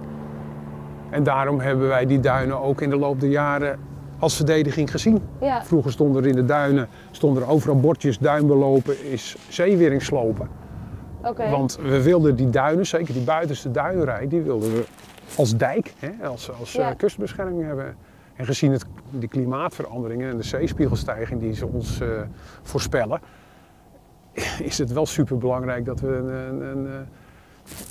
En 1.09 1.23
daarom 1.23 1.59
hebben 1.59 1.87
wij 1.87 2.05
die 2.05 2.19
duinen 2.19 2.61
ook 2.61 2.81
in 2.81 2.89
de 2.89 2.95
loop 2.95 3.19
der 3.19 3.29
jaren 3.29 3.79
als 4.19 4.35
verdediging 4.35 4.91
gezien. 4.91 5.21
ja. 5.41 5.63
Vroeger 5.65 5.91
stonden 5.91 6.23
er 6.23 6.29
in 6.29 6.35
de 6.35 6.45
duinen 6.45 6.87
stonden 7.11 7.43
er 7.43 7.49
overal 7.49 7.79
bordjes 7.79 8.19
duinbelopen 8.19 9.11
is 9.11 9.35
zeewering 9.49 10.01
slopen. 10.01 10.47
Want 11.49 11.79
we 11.81 12.01
wilden 12.03 12.35
die 12.35 12.49
duinen, 12.49 12.85
zeker 12.85 13.13
die 13.13 13.23
buitenste 13.23 13.71
duinrij, 13.71 14.27
die 14.27 14.41
wilden 14.41 14.71
we 14.71 14.83
als 15.37 15.57
dijk, 15.57 15.93
hè, 15.99 16.27
als, 16.27 16.51
als 16.59 16.71
Ja. 16.71 16.89
eh, 16.89 16.95
kustbescherming 16.97 17.63
hebben. 17.65 17.95
En 18.35 18.45
gezien 18.45 18.71
het, 18.71 18.85
de 19.09 19.27
klimaatveranderingen 19.27 20.29
en 20.29 20.37
de 20.37 20.43
zeespiegelstijging 20.43 21.39
die 21.41 21.53
ze 21.53 21.67
ons 21.67 22.01
eh, 22.01 22.07
voorspellen, 22.61 23.19
is 24.69 24.77
het 24.77 24.91
wel 24.91 25.05
super 25.05 25.37
belangrijk 25.37 25.85
dat 25.85 25.99
we 25.99 26.07
een, 26.07 26.27
een, 26.27 26.61
een, 26.61 26.87
eh, 26.87 26.93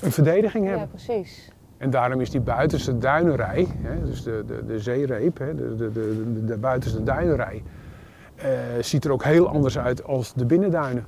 een 0.03 0.13
verdediging 0.13 0.65
ja, 0.65 0.71
hebben. 0.71 0.89
precies. 0.89 1.51
En 1.77 1.91
daarom 1.91 2.21
is 2.21 2.31
die 2.31 2.41
buitenste 2.41 2.99
duinenrij, 2.99 3.67
hè, 3.77 4.05
dus 4.05 4.23
de, 4.23 4.45
de, 4.47 4.65
de 4.67 4.79
zeereep, 4.79 5.39
hè, 5.39 5.55
de, 5.55 5.77
de, 5.77 5.93
de, 5.93 6.33
de, 6.33 6.45
de 6.45 6.57
buitenste 6.57 7.03
duinenrij, 7.03 7.63
eh, 8.37 8.49
ziet 8.81 9.05
er 9.05 9.13
ook 9.13 9.25
heel 9.25 9.49
anders 9.49 9.79
uit 9.79 10.05
als 10.05 10.35
de 10.35 10.45
binnenduinen. 10.45 11.05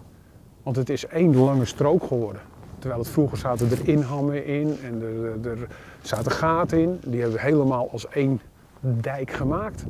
Want 0.62 0.77
het 0.77 0.91
is 0.91 1.07
één 1.07 1.37
lange 1.37 1.65
strook 1.65 2.05
geworden. 2.05 2.43
Terwijl 2.79 3.01
het 3.01 3.11
vroeger 3.11 3.39
zaten 3.39 3.71
er 3.71 3.89
inhammen 3.89 4.47
in 4.47 4.79
en 4.85 5.03
er, 5.03 5.51
er 5.51 5.67
zaten 6.03 6.33
gaten 6.33 6.79
in. 6.79 6.99
Die 7.07 7.21
hebben 7.21 7.39
we 7.39 7.45
helemaal 7.45 7.91
als 7.91 8.09
één 8.09 8.41
dijk 8.81 9.31
gemaakt. 9.31 9.85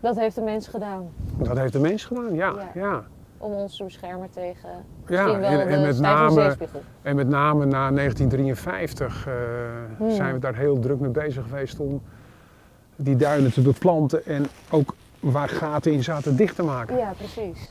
Dat 0.00 0.16
heeft 0.18 0.34
de 0.34 0.40
mens 0.40 0.68
gedaan. 0.68 1.08
Dat 1.36 1.58
heeft 1.58 1.72
de 1.72 1.80
mens 1.80 2.04
gedaan, 2.04 2.34
ja. 2.34 2.52
Ja. 2.56 2.70
ja. 2.74 3.04
Om 3.38 3.52
ons 3.52 3.76
te 3.76 3.84
beschermen 3.84 4.30
tegen 4.30 4.68
Ja, 5.06 5.26
en, 5.40 5.68
en 5.68 5.80
met 5.82 5.98
name 5.98 6.42
zeespiegel. 6.42 6.82
En 7.02 7.16
met 7.16 7.28
name 7.28 7.64
na 7.64 7.90
1953 7.90 9.26
eh, 9.26 9.34
Hmm. 9.98 10.10
zijn 10.10 10.32
we 10.34 10.38
daar 10.40 10.54
heel 10.54 10.78
druk 10.78 11.00
mee 11.00 11.10
bezig 11.10 11.44
geweest 11.44 11.80
om 11.80 12.02
die 12.96 13.16
duinen 13.16 13.52
te 13.52 13.60
beplanten 13.60 14.26
en 14.26 14.46
ook 14.70 14.94
waar 15.20 15.48
gaten 15.48 15.92
in 15.92 16.02
zaten 16.04 16.36
dicht 16.36 16.54
te 16.54 16.62
maken. 16.62 16.96
Ja, 16.96 17.12
precies. 17.16 17.70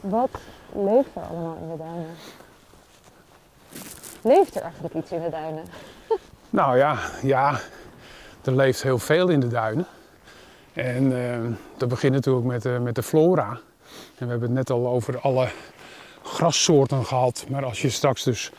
Wat 0.00 0.30
leeft 0.74 1.14
er 1.14 1.22
allemaal 1.22 1.56
in 1.62 1.68
de 1.70 1.76
duinen? 1.76 2.06
Leeft 4.22 4.56
er 4.56 4.62
eigenlijk 4.62 4.94
iets 4.94 5.12
in 5.12 5.22
de 5.22 5.30
duinen? 5.30 5.62
Nou 6.50 6.76
ja, 6.76 6.96
ja, 7.22 7.58
er 8.44 8.52
leeft 8.52 8.82
heel 8.82 8.98
veel 8.98 9.28
in 9.28 9.40
de 9.40 9.48
duinen. 9.48 9.86
En 10.76 11.32
eh, 11.32 11.38
dat 11.76 11.88
begint 11.88 12.12
natuurlijk 12.12 12.46
met, 12.46 12.64
eh, 12.64 12.78
met 12.78 12.94
de 12.94 13.02
flora. 13.02 13.48
En 14.18 14.24
we 14.24 14.30
hebben 14.30 14.48
het 14.48 14.50
net 14.50 14.70
al 14.70 14.86
over 14.88 15.20
alle 15.20 15.48
grassoorten 16.22 17.04
gehad. 17.04 17.46
Maar 17.48 17.64
als 17.64 17.82
je 17.82 17.90
straks 17.90 18.24
dus 18.24 18.52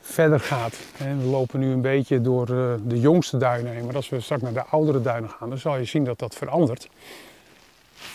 verder 0.00 0.40
gaat, 0.40 0.74
hè, 0.96 1.16
we 1.16 1.24
lopen 1.24 1.60
nu 1.60 1.72
een 1.72 1.80
beetje 1.80 2.20
door 2.20 2.48
eh, 2.48 2.74
de 2.82 3.00
jongste 3.00 3.36
duinen 3.36 3.72
heen. 3.72 3.86
Maar 3.86 3.96
als 3.96 4.08
we 4.08 4.20
straks 4.20 4.42
naar 4.42 4.52
de 4.52 4.64
oudere 4.64 5.02
duinen 5.02 5.30
gaan, 5.30 5.48
dan 5.48 5.58
zal 5.58 5.76
je 5.76 5.84
zien 5.84 6.04
dat 6.04 6.18
dat 6.18 6.34
verandert. 6.34 6.88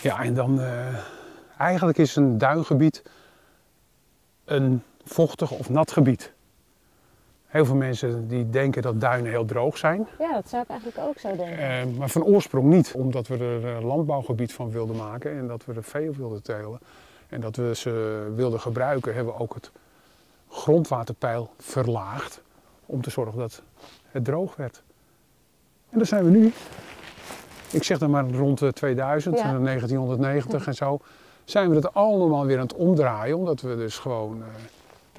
Ja, 0.02 0.24
en 0.24 0.34
dan 0.34 0.62
eigenlijk 1.58 1.98
is 1.98 2.16
een 2.16 2.38
duingebied 2.38 3.04
een 4.46 4.84
vochtig 5.04 5.52
of 5.52 5.70
nat 5.70 5.92
gebied. 5.92 6.34
Heel 7.50 7.66
veel 7.66 7.76
mensen 7.76 8.28
die 8.28 8.50
denken 8.50 8.82
dat 8.82 9.02
duinen 9.02 9.32
heel 9.32 9.46
droog 9.46 9.78
zijn. 9.78 10.08
Ja, 10.20 10.34
dat 10.34 10.50
zou 10.50 10.62
ik 10.64 10.70
eigenlijk 10.70 11.00
ook 11.08 11.18
zo 11.20 11.36
denken. 11.36 11.58
Eh, 11.58 11.98
maar 11.98 12.10
van 12.10 12.24
oorsprong 12.24 12.66
niet, 12.70 12.92
omdat 12.96 13.28
we 13.28 13.38
er 13.38 13.66
een 13.66 13.84
landbouwgebied 13.86 14.54
van 14.54 14.72
wilden 14.72 14.96
maken 14.96 15.32
en 15.38 15.48
dat 15.48 15.66
we 15.66 15.74
er 15.74 15.84
vee 15.84 16.10
op 16.10 16.16
wilden 16.16 16.44
telen. 16.44 16.80
En 17.30 17.42
dat 17.42 17.56
we 17.56 17.76
ze 17.76 18.32
wilden 18.36 18.60
gebruiken, 18.60 19.16
hebben 19.16 19.34
we 19.34 19.40
ook 19.40 19.54
het 19.54 19.72
grondwaterpeil 20.50 21.50
verlaagd 21.58 22.42
om 22.86 23.02
te 23.02 23.10
zorgen 23.10 23.38
dat 23.40 23.62
het 24.12 24.26
droog 24.26 24.56
werd. 24.56 24.84
En 25.90 25.98
daar 25.98 26.08
zijn 26.08 26.24
we 26.24 26.30
nu. 26.30 26.54
Ik 27.72 27.84
zeg 27.84 27.98
dan 27.98 28.10
maar 28.10 28.30
rond 28.30 28.60
de 28.60 28.74
2000, 28.74 29.38
Ja. 29.38 29.44
eh, 29.54 29.60
1990 29.60 30.68
en 30.68 30.74
zo, 30.76 31.00
zijn 31.44 31.70
we 31.70 31.76
het 31.76 31.94
allemaal 31.94 32.46
weer 32.46 32.56
aan 32.58 32.64
het 32.64 32.74
omdraaien, 32.76 33.38
omdat 33.38 33.62
we 33.62 33.76
dus 33.76 33.98
gewoon 33.98 34.42
eh, 34.42 34.48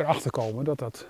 erachter 0.04 0.30
komen 0.30 0.64
dat 0.64 0.78
dat 0.78 1.06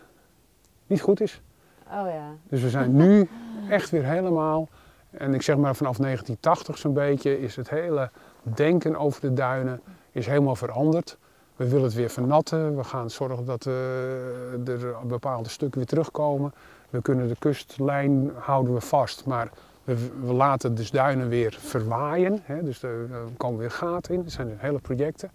niet 0.91 1.01
goed 1.01 1.21
is. 1.21 1.43
Oh 1.87 2.07
ja. 2.07 2.35
Dus 2.49 2.63
we 2.63 2.71
zijn 2.71 2.97
nu 2.97 3.29
echt 3.69 3.91
weer 3.91 4.05
helemaal, 4.05 4.69
en 5.11 5.35
ik 5.35 5.43
zeg 5.43 5.57
maar 5.57 5.77
vanaf 5.77 5.97
1980 5.97 6.79
zo'n 6.79 6.93
beetje, 6.93 7.41
is 7.41 7.57
het 7.57 7.71
hele 7.71 8.11
denken 8.43 8.97
over 8.97 9.21
de 9.21 9.33
duinen 9.33 9.81
is 10.13 10.27
helemaal 10.27 10.57
veranderd. 10.57 11.17
We 11.57 11.69
willen 11.69 11.85
het 11.85 11.95
weer 11.95 12.11
vernatten, 12.11 12.77
we 12.77 12.85
gaan 12.85 13.11
zorgen 13.11 13.45
dat 13.45 13.67
eh, 13.67 13.73
er 14.69 14.97
bepaalde 15.07 15.49
stukken 15.49 15.79
weer 15.79 15.89
terugkomen. 15.89 16.55
We 16.91 17.03
kunnen 17.03 17.29
de 17.29 17.37
kustlijn 17.39 18.31
houden 18.39 18.75
we 18.75 18.81
vast, 18.81 19.27
maar 19.27 19.51
we, 19.85 19.97
we 20.21 20.33
laten 20.33 20.75
dus 20.75 20.91
duinen 20.91 21.29
weer 21.29 21.57
verwaaien. 21.61 22.41
Hè? 22.43 22.63
Dus 22.63 22.83
er 22.83 23.13
er 23.13 23.29
komen 23.37 23.59
weer 23.59 23.71
gaten 23.71 24.15
in, 24.15 24.23
dat 24.23 24.33
zijn 24.33 24.49
dus 24.49 24.57
hele 24.61 24.79
projecten. 24.79 25.31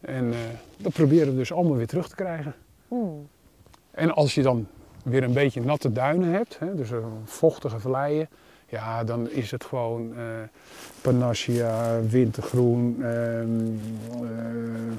En 0.00 0.32
eh, 0.32 0.38
dat 0.76 0.92
proberen 0.92 1.28
we 1.28 1.36
dus 1.36 1.52
allemaal 1.52 1.76
weer 1.76 1.86
terug 1.86 2.08
te 2.08 2.14
krijgen. 2.14 2.54
Hmm. 2.88 3.28
En 3.94 4.14
als 4.14 4.34
je 4.34 4.42
dan 4.42 4.66
weer 5.04 5.22
een 5.22 5.32
beetje 5.32 5.60
natte 5.60 5.92
duinen 5.92 6.32
hebt, 6.32 6.58
hè, 6.58 6.74
dus 6.74 6.88
vochtige 7.24 7.78
valleien, 7.80 8.28
ja, 8.68 9.04
dan 9.04 9.30
is 9.30 9.50
het 9.50 9.64
gewoon 9.64 10.16
eh 10.16 10.22
panacea, 11.00 12.00
wintergroen, 12.08 12.96
ehm, 13.02 13.60
eh, 14.22 14.96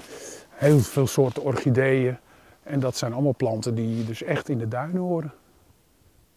heel 0.49 0.79
veel 0.79 1.07
soorten 1.07 1.43
orchideeën. 1.43 2.17
En 2.63 2.79
dat 2.79 2.97
zijn 2.97 3.13
allemaal 3.13 3.35
planten 3.37 3.75
die 3.75 4.05
dus 4.05 4.23
echt 4.23 4.49
in 4.49 4.57
de 4.57 4.67
duinen 4.67 5.01
horen. 5.01 5.33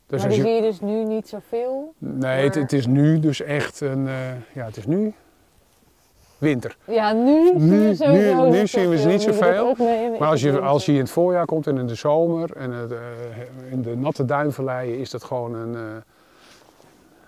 Dus 0.07 0.21
maar 0.21 0.29
die 0.31 0.39
je, 0.39 0.45
zie 0.45 0.55
je 0.55 0.61
dus 0.63 0.81
nu 0.81 1.05
niet 1.05 1.29
zoveel. 1.29 1.95
nee, 1.99 2.45
het, 2.45 2.55
maar- 2.55 2.63
het 2.63 2.73
is 2.73 2.87
nu 2.87 3.21
dus 3.21 3.41
echt 3.43 3.81
een, 3.81 4.07
eh, 4.09 4.15
ja, 4.55 4.65
het 4.65 4.77
is 4.77 4.87
nu 4.87 5.15
winter. 6.39 6.77
Ja, 6.85 7.13
nu, 7.13 7.53
Nu- 7.55 7.95
zien 7.95 8.13
we 8.13 8.19
nu- 8.19 8.51
nu 8.51 8.67
zien 8.67 8.89
we 8.89 8.99
ze 8.99 9.09
niet 9.09 9.23
zoveel. 9.23 9.75
Maar 10.19 10.29
als 10.29 10.41
je, 10.41 10.61
als 10.61 10.87
je 10.87 10.93
in 10.93 10.99
het 10.99 11.11
voorjaar 11.11 11.45
komt 11.47 11.67
en 11.67 11.79
in 11.79 11.87
de 11.87 11.95
zomer 11.95 12.57
en 12.57 12.71
het, 12.71 12.93
eh, 12.93 12.99
in 13.71 13.83
de 13.83 13.97
natte 13.97 14.25
duinvalleien 14.25 14.99
is 14.99 15.11
dat 15.11 15.25
gewoon 15.25 15.55
een, 15.55 15.75
eh, 15.75 15.81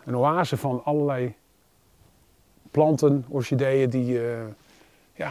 een 0.04 0.16
oase 0.16 0.56
van 0.56 0.80
allerlei 0.84 1.34
planten, 2.70 3.24
orchideeën 3.28 3.90
die, 3.90 4.18
eh, 4.18 4.38
ja, 5.12 5.30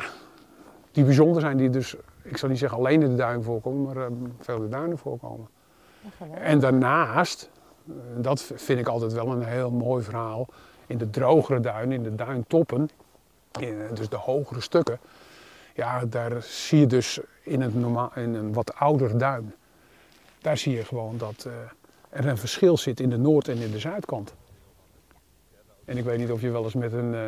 die 0.91 1.03
bijzonder 1.03 1.41
zijn. 1.41 1.57
Die 1.57 1.69
dus, 1.69 1.95
ik 2.24 2.38
zal 2.38 2.50
niet 2.50 2.57
zeggen 2.59 2.77
alleen 2.77 3.01
in 3.01 3.09
de 3.09 3.15
duin 3.15 3.43
voorkomen, 3.43 3.81
maar 3.93 4.07
veel 4.39 4.55
in 4.55 4.62
de 4.62 4.69
duinen 4.69 4.98
voorkomen. 4.98 5.48
En 6.41 6.59
daarnaast, 6.59 7.50
dat 8.17 8.41
vind 8.55 8.79
ik 8.79 8.88
altijd 8.88 9.13
wel 9.13 9.27
een 9.27 9.43
heel 9.43 9.71
mooi 9.71 10.03
verhaal, 10.03 10.48
in 10.88 10.98
de 10.98 11.09
drogere 11.09 11.59
duinen, 11.59 11.91
in 11.98 12.03
de 12.03 12.15
duintoppen, 12.15 12.89
in, 13.60 13.82
eh, 13.82 13.96
dus 13.96 14.10
de 14.10 14.15
hogere 14.15 14.62
stukken, 14.62 15.00
ja, 15.75 16.06
daar 16.06 16.41
zie 16.41 16.79
je 16.79 16.88
dus 16.88 17.20
in, 17.44 17.62
het 17.62 17.75
normaal, 17.75 18.12
in 18.15 18.34
een 18.34 18.53
wat 18.53 18.75
ouder 18.75 19.18
duin, 19.18 19.56
daar 20.41 20.58
zie 20.58 20.75
je 20.75 20.86
gewoon 20.86 21.18
dat, 21.18 21.46
eh, 21.48 21.53
er 22.10 22.27
een 22.27 22.38
verschil 22.38 22.77
zit 22.77 23.00
in 23.00 23.10
de 23.10 23.18
noord- 23.18 23.48
en 23.48 23.58
in 23.58 23.72
de 23.72 23.79
zuidkant. 23.79 24.34
En 25.86 25.98
ik 25.98 26.03
weet 26.03 26.18
niet 26.18 26.32
of 26.32 26.41
je 26.41 26.50
wel 26.50 26.63
eens 26.63 26.74
met, 26.74 26.94
een, 26.94 27.15
eh, 27.15 27.22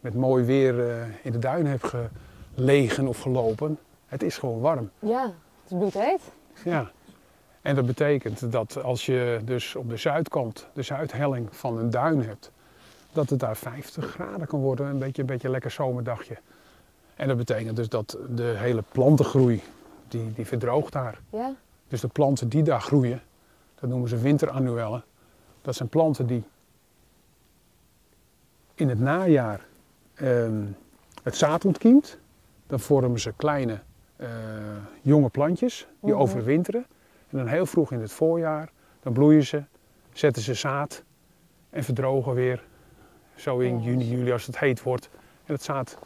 met 0.00 0.14
mooi 0.14 0.44
weer 0.44 1.06
in 1.22 1.32
de 1.32 1.38
duinen 1.38 1.70
hebt 1.70 1.92
gelegen 2.54 3.06
of 3.06 3.20
gelopen. 3.20 3.78
Het 4.06 4.22
is 4.22 4.38
gewoon 4.38 4.60
warm. 4.60 4.90
Ja, 4.98 5.22
het 5.22 5.70
is 5.70 5.76
bloedheet. 5.78 6.20
Ja. 6.64 6.90
En 7.62 7.74
dat 7.74 7.86
betekent 7.86 8.52
dat 8.52 8.82
als 8.82 9.06
je 9.06 9.40
dus 9.44 9.76
op 9.76 9.88
de 9.88 9.96
zuidkant, 9.96 10.68
de 10.72 10.82
zuidhelling 10.82 11.56
van 11.56 11.78
een 11.78 11.90
duin 11.90 12.22
hebt, 12.22 12.50
dat 13.12 13.30
het 13.30 13.38
daar 13.38 13.56
50 13.56 14.10
graden 14.10 14.46
kan 14.46 14.60
worden. 14.60 14.86
Een 14.86 14.98
beetje 14.98 15.20
een 15.22 15.28
beetje 15.28 15.48
lekker 15.48 15.70
zomerdagje. 15.70 16.36
En 17.16 17.28
dat 17.28 17.36
betekent 17.36 17.76
dus 17.76 17.88
dat 17.88 18.18
de 18.28 18.54
hele 18.56 18.82
plantengroei, 18.92 19.62
die, 20.08 20.32
die 20.32 20.46
verdroogt 20.46 20.92
daar. 20.92 21.18
Ja, 21.30 21.54
Dus 21.88 22.00
de 22.00 22.08
planten 22.08 22.48
die 22.48 22.62
daar 22.62 22.80
groeien, 22.80 23.22
dat 23.80 23.90
noemen 23.90 24.08
ze 24.08 24.16
winterannuellen. 24.16 25.04
Dat 25.62 25.74
zijn 25.74 25.88
planten 25.88 26.26
die 26.26 26.42
in 28.74 28.88
het 28.88 29.00
najaar 29.00 29.66
ehm, 30.14 30.62
het 31.22 31.36
zaad 31.36 31.64
ontkiemt. 31.64 32.18
Dan 32.66 32.80
vormen 32.80 33.20
ze 33.20 33.32
kleine 33.36 33.80
eh, 34.16 34.28
jonge 35.02 35.28
plantjes 35.28 35.86
die 36.00 36.12
Mhm. 36.12 36.20
overwinteren. 36.22 36.86
En 37.28 37.38
dan 37.38 37.46
heel 37.46 37.66
vroeg 37.66 37.92
in 37.92 38.00
het 38.00 38.12
voorjaar, 38.12 38.70
dan 39.02 39.12
bloeien 39.12 39.42
ze, 39.44 39.62
zetten 40.12 40.42
ze 40.42 40.54
zaad 40.54 41.02
en 41.70 41.84
verdrogen 41.84 42.34
weer. 42.34 42.64
Zo 43.40 43.58
in 43.58 43.82
juni, 43.82 44.04
juli 44.08 44.32
als 44.32 44.46
het 44.46 44.58
heet 44.58 44.82
wordt. 44.82 45.08
En 45.46 45.54
het 45.54 45.62
zaad 45.62 45.98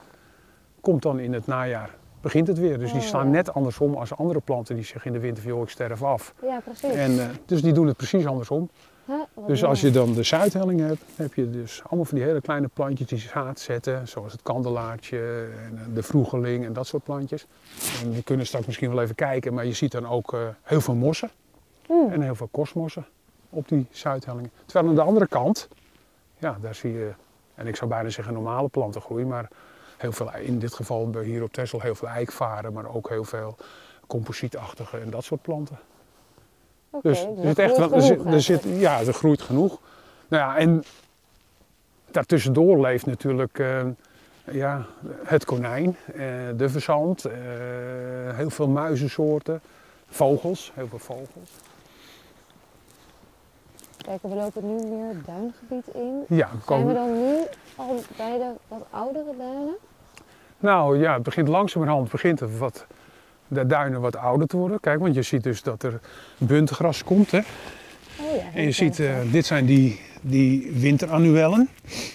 komt 0.81 1.03
dan 1.03 1.19
in 1.19 1.33
het 1.33 1.47
najaar, 1.47 1.91
begint 2.21 2.47
het 2.47 2.59
weer. 2.59 2.79
Dus 2.79 2.93
die 2.93 3.01
Oh, 3.01 3.07
slaan 3.07 3.31
net 3.31 3.55
andersom 3.55 3.95
als 3.95 4.17
andere 4.17 4.41
planten 4.41 4.75
die 4.75 4.85
zich 4.85 5.05
in 5.07 5.13
de 5.13 5.19
winter 5.19 5.43
van 5.43 5.63
ik 5.63 5.69
sterf 5.69 6.03
af. 6.03 6.35
ja 6.43 6.61
precies. 6.65 6.91
En, 6.93 7.21
eh, 7.21 7.27
dus 7.47 7.63
die 7.63 7.73
doen 7.73 7.87
het 7.87 7.97
precies 7.97 8.27
andersom. 8.27 8.69
Huh, 9.07 9.47
Dus 9.47 9.65
als 9.65 9.81
je 9.81 9.91
dan 9.91 10.13
de 10.13 10.23
zuidhelling 10.23 10.81
hebt, 10.81 11.03
heb 11.17 11.35
je 11.35 11.51
dus 11.51 11.83
allemaal 11.85 12.05
van 12.05 12.17
die 12.19 12.27
hele 12.27 12.41
kleine 12.41 12.69
plantjes 12.69 13.09
die 13.09 13.19
zaad 13.19 13.61
zetten. 13.61 14.09
Zoals 14.09 14.33
het 14.33 14.43
kandelaartje 14.43 15.47
en 15.67 15.79
eh, 15.79 15.95
de 15.95 16.03
vroegeling 16.03 16.65
en 16.65 16.73
dat 16.73 16.87
soort 16.87 17.05
plantjes. 17.05 17.47
En 18.03 18.11
die 18.11 18.23
kunnen 18.23 18.47
straks 18.47 18.67
misschien 18.67 18.91
wel 18.91 19.03
even 19.03 19.15
kijken, 19.15 19.55
maar 19.55 19.67
je 19.67 19.73
ziet 19.73 19.93
dan 19.93 20.07
ook 20.07 20.33
eh, 20.33 20.41
heel 20.63 20.81
veel 20.81 20.95
mossen. 20.95 21.31
Hmm. 21.87 22.11
En 22.13 22.23
heel 22.23 22.35
veel 22.35 22.49
kosmossen 22.51 23.07
op 23.51 23.69
die 23.69 23.87
zuidhellingen. 23.91 24.51
Terwijl 24.67 24.89
aan 24.89 24.95
de 24.95 25.03
andere 25.03 25.27
kant, 25.27 25.69
ja, 26.39 26.59
daar 26.61 26.75
zie 26.75 26.93
je, 26.93 27.11
en 27.55 27.67
ik 27.67 27.77
zou 27.77 27.91
bijna 27.91 28.09
zeggen 28.09 28.35
normale 28.35 28.69
plantengroei, 28.69 29.25
maar 29.25 29.49
heel 29.97 30.13
veel, 30.13 30.31
in 30.35 30.59
dit 30.59 30.75
geval 30.75 31.19
hier 31.19 31.43
op 31.43 31.53
Texel 31.53 31.81
heel 31.81 31.95
veel 31.95 32.09
eikvaren, 32.09 32.73
maar 32.73 32.95
ook 32.95 33.09
heel 33.09 33.25
veel 33.25 33.57
composietachtige 34.07 34.99
en 34.99 35.11
dat 35.11 35.25
soort 35.25 35.43
planten. 35.43 35.79
Dus 37.03 37.03
dus 37.03 37.19
er 37.21 37.47
zit 37.47 37.59
echt 37.59 37.75
groeit 37.75 37.91
wel, 37.91 38.33
er 38.33 38.41
zit, 38.41 38.65
er 38.65 38.75
ja, 38.75 39.01
er 39.01 39.13
groeit 39.13 39.43
genoeg. 39.43 39.81
Nou 40.29 40.43
ja, 40.43 40.57
en 40.57 40.85
daartussendoor 42.11 42.81
leeft 42.81 43.07
natuurlijk 43.07 43.59
eh, 43.59 43.83
ja, 44.51 44.87
het 45.25 45.45
konijn, 45.45 45.97
eh, 46.07 46.21
de 46.57 46.69
verzand, 46.69 47.25
eh, 47.25 47.33
heel 48.33 48.51
veel 48.51 48.69
muizensoorten, 48.69 49.61
vogels, 50.09 50.73
heel 50.75 50.89
veel 50.89 50.99
vogels. 50.99 51.51
Kijk, 54.05 54.23
we 54.23 54.29
lopen 54.29 54.63
nu 54.67 54.89
meer 54.89 55.09
het 55.09 55.27
duingebied 55.27 55.95
in. 55.95 56.37
Ja, 56.37 56.37
we 56.37 56.37
Zijn 56.37 56.51
we 56.59 56.65
komen, 56.65 56.95
dan 56.95 57.13
nu 57.13 57.35
al 57.77 58.03
bij 58.17 58.39
de 58.39 58.51
wat 58.69 58.87
oudere 58.91 59.35
duinen? 59.39 59.75
nou 60.59 60.99
ja, 60.99 61.15
het 61.15 61.23
begint 61.23 61.49
langzamerhand 61.49 62.11
begint 62.11 62.41
het 62.41 62.59
wat, 62.59 62.87
de 63.49 63.67
duinen 63.67 64.01
wat 64.01 64.17
ouder 64.17 64.47
te 64.47 64.57
worden. 64.57 64.81
Kijk, 64.81 64.99
want 65.01 65.15
je 65.15 65.23
ziet 65.23 65.43
dus 65.43 65.63
dat 65.63 65.83
er 65.83 66.01
buntgras 66.39 67.05
komt. 67.05 67.31
Hè? 67.31 67.39
Oh 67.39 68.37
ja. 68.37 68.43
En 68.55 68.63
je 68.63 68.71
ziet, 68.73 69.01
eh, 69.01 69.15
dit 69.33 69.47
zijn 69.47 69.67
die, 69.67 70.01
die 70.21 70.73
winterannuellen. 70.73 71.69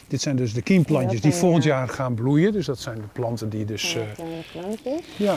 Dit 0.07 0.21
zijn 0.21 0.35
dus 0.35 0.53
de 0.53 0.61
kiemplantjes 0.61 1.21
die 1.21 1.33
volgend 1.33 1.63
ja. 1.63 1.77
jaar 1.77 1.87
gaan 1.89 2.13
bloeien. 2.13 2.51
Dus 2.51 2.65
dat 2.65 2.79
zijn 2.79 2.95
de 2.95 3.07
planten 3.11 3.49
die 3.49 3.65
dus... 3.65 3.93
Ja, 3.93 3.99
eh, 3.99 4.07
kleine 4.13 4.41
plantjes. 4.51 5.17
ja. 5.17 5.35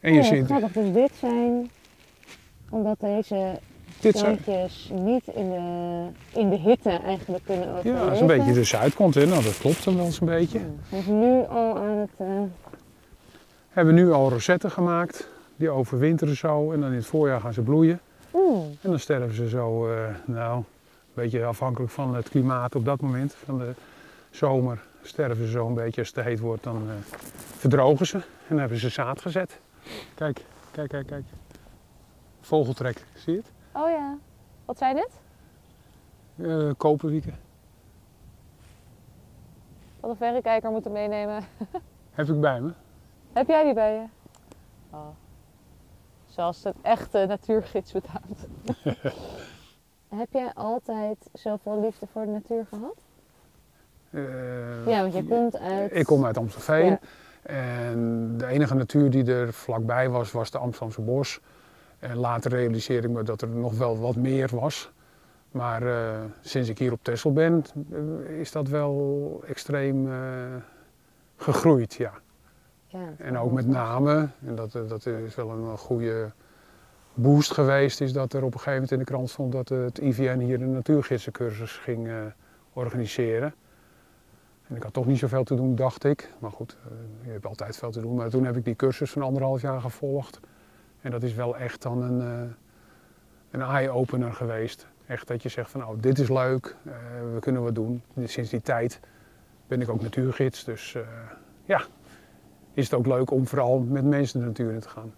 En 0.00 0.12
je 0.12 0.20
Oh, 0.20 0.26
ziet, 0.26 0.44
grappig. 0.44 0.72
Dus 0.72 0.92
dit 0.92 1.10
zijn, 1.20 1.70
omdat 2.70 3.00
deze 3.00 3.58
dit 4.02 4.18
zijn, 4.18 4.36
plantjes 4.40 4.90
niet 4.94 5.26
in 5.26 5.50
de, 5.50 6.06
in 6.40 6.50
de 6.50 6.56
hitte 6.56 6.90
eigenlijk 6.90 7.44
kunnen 7.44 7.68
overleven. 7.68 7.98
ja, 7.98 8.04
dat 8.04 8.14
is 8.14 8.20
een 8.20 8.26
beetje 8.26 8.52
de 8.52 8.64
zuidkant. 8.64 9.14
Hè? 9.14 9.26
Nou, 9.26 9.42
dat 9.42 9.58
klopt 9.58 9.84
dan 9.84 9.96
wel 9.96 10.04
eens 10.04 10.20
een 10.20 10.26
beetje. 10.26 10.60
Dus 10.88 11.06
nu 11.06 11.44
al 11.48 11.76
aan 11.78 11.96
het... 11.96 12.10
eh, 12.16 12.26
Hebben 13.68 13.94
nu 13.94 14.12
al 14.12 14.28
rosetten 14.30 14.70
gemaakt. 14.70 15.28
Die 15.56 15.70
overwinteren 15.70 16.36
zo. 16.36 16.72
En 16.72 16.80
dan 16.80 16.90
in 16.90 16.96
het 16.96 17.06
voorjaar 17.06 17.40
gaan 17.40 17.52
ze 17.52 17.60
bloeien. 17.62 18.00
mm, 18.32 18.54
En 18.80 18.90
dan 18.90 18.98
sterven 18.98 19.34
ze 19.34 19.48
zo, 19.48 19.88
eh, 19.92 19.98
nou, 20.24 20.56
een 20.56 20.64
beetje 21.14 21.44
afhankelijk 21.44 21.92
van 21.92 22.14
het 22.14 22.28
klimaat 22.28 22.74
op 22.74 22.84
dat 22.84 23.00
moment. 23.00 23.34
Van 23.44 23.58
de 23.58 23.72
zomer 24.30 24.82
sterven 25.02 25.44
ze 25.44 25.50
zo 25.50 25.66
een 25.66 25.74
beetje. 25.74 26.00
Als 26.00 26.08
het 26.14 26.16
te 26.24 26.30
heet 26.30 26.40
wordt, 26.40 26.62
dan 26.62 26.76
eh, 26.88 27.16
verdrogen 27.56 28.06
ze. 28.06 28.16
En 28.16 28.22
dan 28.48 28.58
hebben 28.58 28.78
ze 28.78 28.88
zaad 28.88 29.20
gezet. 29.20 29.58
Kijk, 30.14 30.40
kijk, 30.70 30.88
kijk, 30.88 31.06
kijk. 31.06 31.24
Vogeltrek, 32.40 33.04
zie 33.14 33.32
je 33.32 33.38
het? 33.38 33.50
Oh 33.74 33.88
ja. 33.88 34.18
Wat 34.64 34.78
zijn 34.78 34.94
dit? 34.96 35.20
Eh 36.46 36.70
koperwieken. 36.76 37.34
Wat 40.00 40.10
een 40.10 40.16
verrekijker 40.16 40.70
moeten 40.70 40.92
meenemen. 40.92 41.44
Heb 42.14 42.28
ik 42.28 42.40
bij 42.40 42.60
me. 42.60 42.72
Heb 43.32 43.48
jij 43.48 43.64
die 43.64 43.74
bij 43.74 43.92
je? 43.94 44.04
Oh. 44.90 45.06
Zoals 46.26 46.64
een 46.64 46.74
echte 46.82 47.24
natuurgids 47.28 47.92
betaamt. 47.92 48.46
Heb 50.16 50.28
jij 50.32 50.50
altijd 50.54 51.30
zoveel 51.32 51.80
liefde 51.80 52.06
voor 52.12 52.24
de 52.24 52.30
natuur 52.30 52.66
gehad? 52.66 52.96
Eh, 54.10 54.86
Ja, 54.86 55.00
want 55.00 55.14
je 55.14 55.24
komt 55.24 55.58
uit... 55.58 55.94
Ik 55.94 56.04
kom 56.06 56.24
uit 56.24 56.36
Amstelveen. 56.38 56.86
Ja. 56.86 56.98
En 57.42 58.34
de 58.38 58.46
enige 58.46 58.74
natuur 58.74 59.10
die 59.10 59.32
er 59.32 59.52
vlakbij 59.52 60.08
was, 60.10 60.32
was 60.32 60.50
de 60.50 60.58
Amsterdamse 60.58 61.00
bos. 61.00 61.40
En 62.02 62.16
later 62.16 62.50
realiseerde 62.50 63.08
ik 63.08 63.14
me 63.14 63.22
dat 63.22 63.42
er 63.42 63.48
nog 63.48 63.78
wel 63.78 63.98
wat 63.98 64.16
meer 64.16 64.50
was. 64.52 64.90
Maar 65.50 65.82
eh, 65.82 66.20
sinds 66.40 66.68
ik 66.68 66.78
hier 66.78 66.92
op 66.92 66.98
Texel 67.02 67.32
ben, 67.32 67.64
eh, 67.92 68.38
is 68.40 68.52
dat 68.52 68.68
wel 68.68 69.42
extreem 69.46 70.12
eh, 70.12 70.14
gegroeid. 71.36 71.94
Ja. 71.94 72.12
Ja, 72.86 73.12
En 73.18 73.38
ook 73.38 73.52
met 73.52 73.66
name, 73.66 74.28
en 74.46 74.54
dat, 74.54 74.72
dat 74.72 75.06
is 75.06 75.34
wel 75.34 75.50
een 75.50 75.78
goede 75.78 76.32
boost 77.14 77.52
geweest, 77.52 78.00
is 78.00 78.12
dat 78.12 78.32
er 78.32 78.42
op 78.42 78.52
een 78.52 78.60
gegeven 78.60 78.72
moment 78.72 78.92
in 78.92 78.98
de 78.98 79.04
krant 79.04 79.30
stond 79.30 79.52
dat 79.52 79.68
het 79.68 79.98
IVN 79.98 80.38
hier 80.38 80.62
een 80.62 80.72
natuurgidsencursus 80.72 81.72
ging 81.72 82.10
organiseren. 82.72 83.54
En 84.68 84.76
ik 84.76 84.82
had 84.82 84.92
toch 84.92 85.06
niet 85.06 85.18
zoveel 85.18 85.44
te 85.44 85.54
doen, 85.54 85.74
dacht 85.74 86.04
ik. 86.04 86.32
Maar 86.38 86.50
goed, 86.50 86.76
je 87.24 87.30
hebt 87.30 87.46
altijd 87.46 87.76
veel 87.76 87.90
te 87.90 88.00
doen. 88.00 88.14
Maar 88.14 88.30
toen 88.30 88.44
heb 88.44 88.56
ik 88.56 88.64
die 88.64 88.76
cursus 88.76 89.10
van 89.10 89.22
anderhalf 89.22 89.60
jaar 89.62 89.80
gevolgd. 89.80 90.40
En 91.02 91.10
dat 91.10 91.22
is 91.22 91.34
wel 91.34 91.56
echt 91.56 91.82
dan 91.82 92.02
een, 92.02 92.20
eh, 92.20 92.50
een 93.50 93.60
eye-opener 93.60 94.32
geweest. 94.32 94.86
Echt 95.06 95.26
dat 95.28 95.42
je 95.42 95.48
zegt 95.48 95.70
van 95.70 95.80
nou, 95.80 96.00
dit 96.00 96.18
is 96.18 96.28
leuk, 96.28 96.76
eh, 96.84 96.92
we 97.34 97.40
kunnen 97.40 97.62
wat 97.62 97.74
doen. 97.74 98.02
Sinds 98.24 98.50
die 98.50 98.60
tijd 98.62 99.00
ben 99.66 99.80
ik 99.80 99.88
ook 99.88 100.00
natuurgids. 100.02 100.64
Dus 100.64 100.94
eh, 100.94 101.02
ja, 101.64 101.82
is 102.74 102.84
het 102.84 102.94
ook 102.94 103.06
leuk 103.06 103.30
om 103.30 103.46
vooral 103.46 103.78
met 103.78 104.04
mensen 104.04 104.40
de 104.40 104.46
natuur 104.46 104.72
in 104.72 104.80
te 104.80 104.88
gaan. 104.88 105.14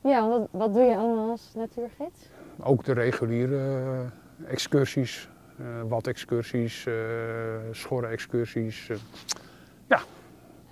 Ja, 0.00 0.28
wat, 0.28 0.48
wat 0.50 0.74
doe 0.74 0.82
je 0.82 0.96
allemaal 0.96 1.30
als 1.30 1.50
natuurgids? 1.54 2.28
Ook 2.60 2.84
de 2.84 2.92
reguliere 2.92 3.80
excursies, 4.46 5.28
eh 5.58 5.64
wat-excursies, 5.88 6.86
eh 6.86 6.94
schorre-excursies. 7.70 8.88
eh, 8.88 8.96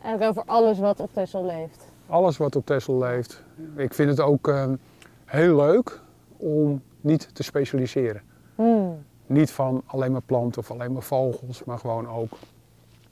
Eigenlijk 0.03 0.39
over 0.39 0.51
alles 0.53 0.79
wat 0.79 1.01
op 1.01 1.13
Texel 1.13 1.45
leeft. 1.47 1.90
Alles 2.11 2.37
wat 2.37 2.57
op 2.57 2.67
Texel 2.67 2.99
leeft. 2.99 3.43
Ik 3.77 3.95
vind 3.95 4.11
het 4.11 4.21
ook 4.21 4.49
eh, 4.49 4.73
heel 5.25 5.57
leuk 5.57 6.01
om 6.37 6.83
niet 7.01 7.35
te 7.35 7.43
specialiseren. 7.43 8.23
Hmm. 8.55 9.05
Niet 9.27 9.51
van 9.51 9.83
alleen 9.87 10.13
maar 10.13 10.23
planten 10.23 10.61
of 10.61 10.71
alleen 10.71 10.93
maar 10.93 11.03
vogels, 11.03 11.65
maar 11.65 11.79
gewoon 11.79 12.09
ook 12.09 12.39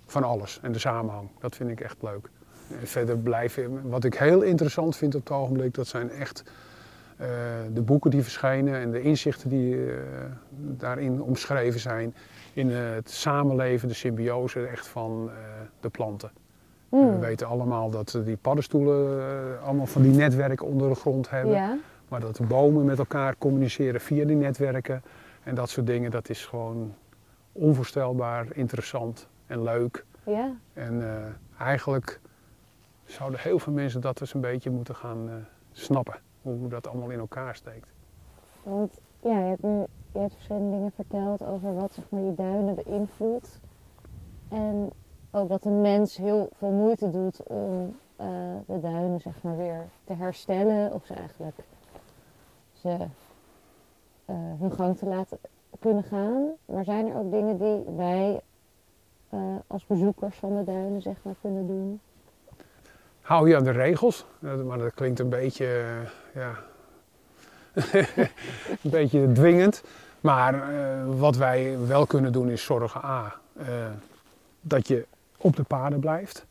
van 0.06 0.24
alles. 0.24 0.58
En 0.62 0.72
de 0.72 0.78
samenhang, 0.78 1.28
dat 1.38 1.56
vind 1.56 1.70
ik 1.70 1.80
echt 1.80 1.96
leuk. 2.02 2.30
En 2.80 2.86
verder 2.86 3.18
blijven, 3.18 3.88
wat 3.88 4.04
ik 4.04 4.14
heel 4.14 4.42
interessant 4.42 4.96
vind 4.96 5.14
op 5.14 5.20
het 5.20 5.30
ogenblik, 5.30 5.74
dat 5.74 5.86
zijn 5.86 6.10
echt 6.10 6.44
eh, 7.18 7.28
de 7.72 7.82
boeken 7.82 8.10
die 8.10 8.22
verschijnen 8.22 8.74
en 8.74 8.90
de 8.90 9.02
inzichten 9.02 9.48
die 9.48 9.90
eh, 9.90 10.00
daarin 10.58 11.22
omschreven 11.22 11.80
zijn. 11.80 12.14
In 12.52 12.70
het 12.70 13.10
samenleven, 13.10 13.88
de 13.88 13.94
symbiose 13.94 14.66
echt 14.66 14.86
van 14.86 15.30
eh, 15.30 15.34
de 15.80 15.88
planten. 15.88 16.30
We 16.88 17.18
weten 17.18 17.46
allemaal 17.46 17.90
dat 17.90 18.18
die 18.24 18.36
paddenstoelen 18.36 19.20
eh, 19.20 19.64
allemaal 19.64 19.86
van 19.86 20.02
die 20.02 20.14
netwerken 20.14 20.66
onder 20.66 20.88
de 20.88 20.94
grond 20.94 21.30
hebben. 21.30 21.52
Ja, 21.54 21.78
Maar 22.08 22.20
dat 22.20 22.36
de 22.36 22.46
bomen 22.46 22.84
met 22.84 22.98
elkaar 22.98 23.36
communiceren 23.38 24.00
via 24.00 24.24
die 24.24 24.36
netwerken 24.36 25.02
en 25.42 25.54
dat 25.54 25.70
soort 25.70 25.86
dingen, 25.86 26.10
dat 26.10 26.28
is 26.28 26.46
gewoon 26.46 26.94
onvoorstelbaar 27.52 28.46
interessant 28.52 29.28
en 29.46 29.62
leuk. 29.62 30.04
ja. 30.22 30.52
En 30.72 31.02
eh, 31.02 31.66
eigenlijk 31.66 32.20
zouden 33.04 33.40
heel 33.40 33.58
veel 33.58 33.72
mensen 33.72 34.00
dat 34.00 34.20
eens 34.20 34.34
een 34.34 34.40
beetje 34.40 34.70
moeten 34.70 34.94
gaan 34.94 35.28
eh, 35.28 35.34
snappen, 35.72 36.14
hoe 36.42 36.68
dat 36.68 36.86
allemaal 36.86 37.10
in 37.10 37.18
elkaar 37.18 37.54
steekt. 37.54 37.88
Want 38.62 39.00
ja, 39.22 39.38
je 39.38 39.48
hebt, 39.48 39.62
je 40.12 40.18
hebt 40.18 40.32
verschillende 40.32 40.70
dingen 40.70 40.92
verteld 40.94 41.44
over 41.44 41.74
wat 41.74 41.94
zeg 41.94 42.04
maar, 42.08 42.20
die 42.20 42.34
duinen 42.34 42.74
beïnvloedt. 42.74 43.60
En 44.48 44.90
ook 45.30 45.48
dat 45.48 45.64
een 45.64 45.80
mens 45.80 46.16
heel 46.16 46.48
veel 46.58 46.70
moeite 46.70 47.10
doet 47.10 47.42
om 47.42 47.96
eh, 48.16 48.26
de 48.66 48.80
duinen 48.80 49.20
zeg 49.20 49.42
maar, 49.42 49.56
weer 49.56 49.84
te 50.04 50.12
herstellen. 50.12 50.92
Of 50.92 51.06
ze 51.06 51.14
eigenlijk 51.14 51.56
ze, 52.72 52.96
eh, 54.24 54.36
hun 54.58 54.72
gang 54.72 54.98
te 54.98 55.06
laten 55.06 55.38
kunnen 55.80 56.02
gaan. 56.02 56.48
Maar 56.64 56.84
zijn 56.84 57.06
er 57.06 57.16
ook 57.16 57.30
dingen 57.30 57.58
die 57.58 57.94
wij 57.96 58.40
eh, 59.28 59.40
als 59.66 59.86
bezoekers 59.86 60.36
van 60.36 60.56
de 60.56 60.64
duinen 60.64 61.02
zeg 61.02 61.16
maar, 61.22 61.34
kunnen 61.40 61.66
doen? 61.66 62.00
Hou 63.20 63.48
je 63.48 63.56
aan 63.56 63.64
de 63.64 63.70
regels, 63.70 64.26
maar 64.38 64.78
dat 64.78 64.94
klinkt 64.94 65.18
een 65.18 65.28
beetje, 65.28 65.84
ja, 66.34 66.54
een 68.82 68.90
beetje 68.90 69.32
dwingend. 69.32 69.82
Maar 70.20 70.64
wat 71.16 71.36
wij 71.36 71.86
wel 71.86 72.06
kunnen 72.06 72.32
doen 72.32 72.50
is 72.50 72.64
zorgen 72.64 73.04
A, 73.04 73.34
dat 74.60 74.88
je 74.88 75.06
op 75.38 75.56
de 75.56 75.62
paden 75.62 76.00
blijft. 76.00 76.46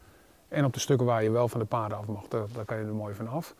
En 0.47 0.65
op 0.65 0.73
de 0.73 0.79
stukken 0.79 1.05
waar 1.05 1.23
je 1.23 1.31
wel 1.31 1.47
van 1.47 1.59
de 1.59 1.65
paden 1.65 1.97
af 1.97 2.05
mag, 2.05 2.27
daar, 2.27 2.45
daar 2.53 2.65
kan 2.65 2.77
je 2.77 2.83
er 2.85 2.93
mooi 2.93 3.13
van 3.13 3.27
af. 3.27 3.55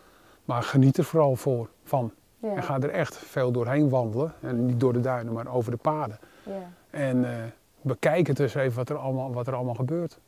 Maar 0.46 0.64
geniet 0.64 0.98
er 0.98 1.04
vooral 1.04 1.36
voor, 1.36 1.70
van. 1.84 2.12
Ja, 2.40 2.56
En 2.56 2.64
ga 2.64 2.80
er 2.80 2.90
echt 2.90 3.18
veel 3.18 3.52
doorheen 3.52 3.90
wandelen. 3.90 4.34
En 4.40 4.66
niet 4.66 4.80
door 4.80 4.94
de 4.94 5.00
duinen, 5.00 5.34
maar 5.34 5.48
over 5.48 5.72
de 5.72 5.78
paden. 5.78 6.20
ja, 6.44 6.52
En 6.90 7.32
eh, 7.32 7.44
bekijk 7.82 8.28
het 8.28 8.40
eens 8.40 8.56
even 8.56 8.78
wat 8.78 8.90
er 8.90 8.96
allemaal, 8.98 9.34
wat 9.34 9.48
er 9.48 9.56
allemaal 9.56 9.76
gebeurt. 9.76 10.20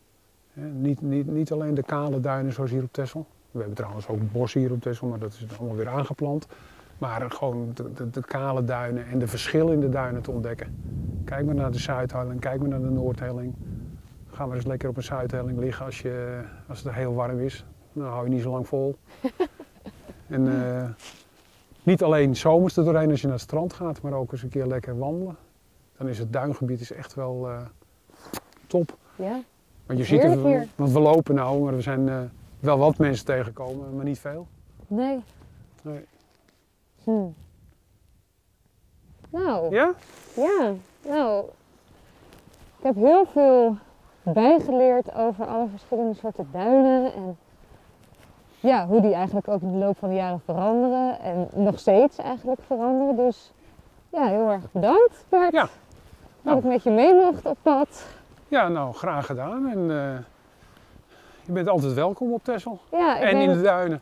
Niet, 0.53 1.01
niet, 1.01 1.27
niet 1.27 1.51
alleen 1.51 1.73
de 1.73 1.83
kale 1.83 2.19
duinen 2.19 2.53
zoals 2.53 2.71
hier 2.71 2.83
op 2.83 2.93
Texel. 2.93 3.25
We 3.51 3.59
hebben 3.59 3.77
trouwens 3.77 4.07
ook 4.07 4.31
bos 4.31 4.53
hier 4.53 4.71
op 4.71 4.81
Texel, 4.81 5.07
maar 5.07 5.19
dat 5.19 5.31
is 5.31 5.59
allemaal 5.59 5.77
weer 5.77 5.87
aangeplant. 5.89 6.47
Maar 6.97 7.31
gewoon 7.31 7.71
de, 7.73 7.93
de, 7.93 8.09
de 8.09 8.21
kale 8.21 8.63
duinen 8.63 9.05
en 9.07 9.19
de 9.19 9.27
verschillen 9.27 9.73
in 9.73 9.79
de 9.79 9.89
duinen 9.89 10.21
te 10.21 10.31
ontdekken. 10.31 10.75
Kijk 11.25 11.45
maar 11.45 11.55
naar 11.55 11.71
de 11.71 11.79
Zuidhelling, 11.79 12.39
kijk 12.39 12.59
maar 12.59 12.69
naar 12.69 12.81
de 12.81 12.89
Noordhelling. 12.89 13.53
Ga 14.39 14.45
maar 14.45 14.55
eens 14.55 14.65
lekker 14.65 14.89
op 14.89 14.97
een 14.97 15.03
Zuidhelling 15.03 15.59
liggen 15.59 15.85
als, 15.85 16.01
je, 16.01 16.43
als 16.67 16.83
het 16.83 16.93
heel 16.93 17.13
warm 17.13 17.39
is. 17.39 17.65
Dan 17.93 18.07
hou 18.07 18.23
je 18.23 18.29
niet 18.29 18.41
zo 18.41 18.51
lang 18.51 18.67
vol. 18.67 18.95
en 20.27 20.63
eh, 20.63 20.89
niet 21.83 22.03
alleen 22.03 22.35
zomers 22.35 22.77
er 22.77 22.83
doorheen 22.83 23.09
als 23.09 23.21
je 23.21 23.27
naar 23.27 23.35
het 23.35 23.45
strand 23.45 23.73
gaat, 23.73 24.01
maar 24.01 24.13
ook 24.13 24.31
eens 24.31 24.43
een 24.43 24.49
keer 24.49 24.65
lekker 24.65 24.97
wandelen. 24.97 25.37
Dan 25.97 26.07
is 26.07 26.19
het 26.19 26.33
duingebied 26.33 26.79
is 26.79 26.91
echt 26.91 27.13
wel 27.13 27.49
eh, 27.49 27.61
top. 28.67 28.97
ja. 29.15 29.41
Want 29.85 29.99
je 29.99 30.05
ziet 30.05 30.23
er, 30.23 30.45
hier. 30.45 30.67
want 30.75 30.91
we 30.91 30.99
lopen 30.99 31.35
nou, 31.35 31.63
maar 31.63 31.73
er 31.73 31.83
zijn 31.83 32.09
eh, 32.09 32.21
wel 32.59 32.77
wat 32.77 32.97
mensen 32.97 33.25
tegengekomen, 33.25 33.95
maar 33.95 34.05
niet 34.05 34.19
veel. 34.19 34.47
Nee. 34.87 35.23
Nee. 35.81 36.05
Hm. 37.03 37.27
Nou, 39.29 39.75
Ja? 39.75 39.93
ja. 40.35 40.73
Nou, 41.07 41.45
ik 42.77 42.83
heb 42.83 42.95
heel 42.95 43.25
veel 43.25 43.77
bijgeleerd 44.23 45.15
over 45.15 45.45
alle 45.45 45.67
verschillende 45.71 46.13
soorten 46.13 46.47
duinen. 46.51 47.13
En 47.13 47.37
ja, 48.59 48.87
hoe 48.87 49.01
die 49.01 49.13
eigenlijk 49.13 49.47
ook 49.47 49.61
in 49.61 49.71
de 49.71 49.77
loop 49.77 49.97
van 49.97 50.09
de 50.09 50.15
jaren 50.15 50.41
veranderen. 50.45 51.19
En 51.19 51.47
nog 51.53 51.79
steeds 51.79 52.17
eigenlijk 52.17 52.61
veranderen. 52.65 53.15
Dus 53.15 53.51
ja, 54.09 54.25
heel 54.27 54.49
erg 54.49 54.71
bedankt 54.71 55.25
Bert. 55.29 55.51
Ja. 55.51 55.61
Dat 55.61 55.69
Nou. 56.41 56.57
ik 56.57 56.63
met 56.63 56.83
je 56.83 56.89
mee 56.91 57.13
mocht 57.13 57.45
op 57.45 57.57
pad. 57.61 58.05
Ja, 58.47 58.67
nou, 58.67 58.93
graag 58.93 59.25
gedaan. 59.25 59.67
En 59.69 59.79
eh, 59.91 60.17
je 61.45 61.51
bent 61.51 61.67
altijd 61.67 61.93
welkom 61.93 62.33
op 62.33 62.43
Texel. 62.43 62.79
Ja, 62.91 63.17
ik 63.17 63.23
En 63.23 63.37
in 63.37 63.53
de 63.53 63.61
duinen. 63.61 64.01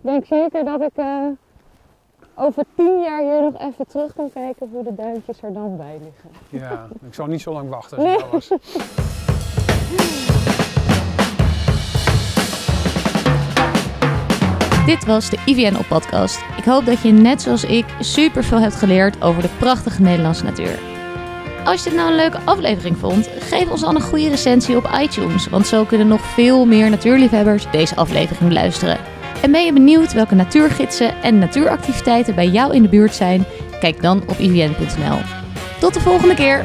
denk 0.00 0.24
zeker 0.24 0.64
dat 0.64 0.80
ik 0.80 0.92
eh, 0.96 1.26
over 2.34 2.64
tien 2.76 3.00
jaar 3.00 3.20
hier 3.22 3.40
nog 3.42 3.58
even 3.60 3.86
terug 3.86 4.14
kan 4.14 4.30
kijken 4.32 4.68
hoe 4.72 4.82
de 4.82 4.94
duintjes 4.94 5.42
er 5.42 5.52
dan 5.52 5.76
bij 5.76 5.98
liggen. 6.02 6.30
Ja, 6.68 6.86
ik 7.06 7.14
zou 7.14 7.28
niet 7.28 7.40
zo 7.40 7.52
lang 7.52 7.68
wachten 7.70 7.96
als 7.98 8.06
Nee. 8.06 8.16
ik 8.18 8.24
was. 8.30 8.50
Dit 14.86 15.04
was 15.04 15.30
de 15.30 15.38
IVN 15.44 15.76
op 15.76 15.86
podcast. 15.88 16.40
Ik 16.56 16.64
hoop 16.64 16.86
dat 16.86 17.02
je 17.02 17.12
net 17.12 17.42
zoals 17.42 17.64
ik 17.64 17.84
super 18.00 18.44
veel 18.44 18.60
hebt 18.60 18.74
geleerd 18.74 19.22
over 19.22 19.42
de 19.42 19.48
prachtige 19.58 20.02
Nederlandse 20.02 20.44
natuur. 20.44 20.78
Als 21.64 21.84
je 21.84 21.90
dit 21.90 21.98
nou 21.98 22.10
een 22.10 22.16
leuke 22.16 22.38
aflevering 22.44 22.96
vond, 22.98 23.28
geef 23.38 23.70
ons 23.70 23.80
dan 23.80 23.94
een 23.94 24.02
goede 24.02 24.28
recensie 24.28 24.76
op 24.76 24.90
iTunes, 25.00 25.48
want 25.48 25.66
zo 25.66 25.84
kunnen 25.84 26.08
nog 26.08 26.20
veel 26.20 26.66
meer 26.66 26.90
natuurliefhebbers 26.90 27.70
deze 27.70 27.96
aflevering 27.96 28.48
beluisteren. 28.48 28.98
En 29.42 29.50
ben 29.50 29.64
je 29.64 29.72
benieuwd 29.72 30.12
welke 30.12 30.34
natuurgidsen 30.34 31.22
en 31.22 31.38
natuuractiviteiten 31.38 32.34
bij 32.34 32.48
jou 32.48 32.74
in 32.74 32.82
de 32.82 32.88
buurt 32.88 33.14
zijn? 33.14 33.44
Kijk 33.80 34.02
dan 34.02 34.22
op 34.26 34.38
ivn.nl. 34.38 35.18
Tot 35.80 35.94
de 35.94 36.00
volgende 36.00 36.34
keer! 36.34 36.64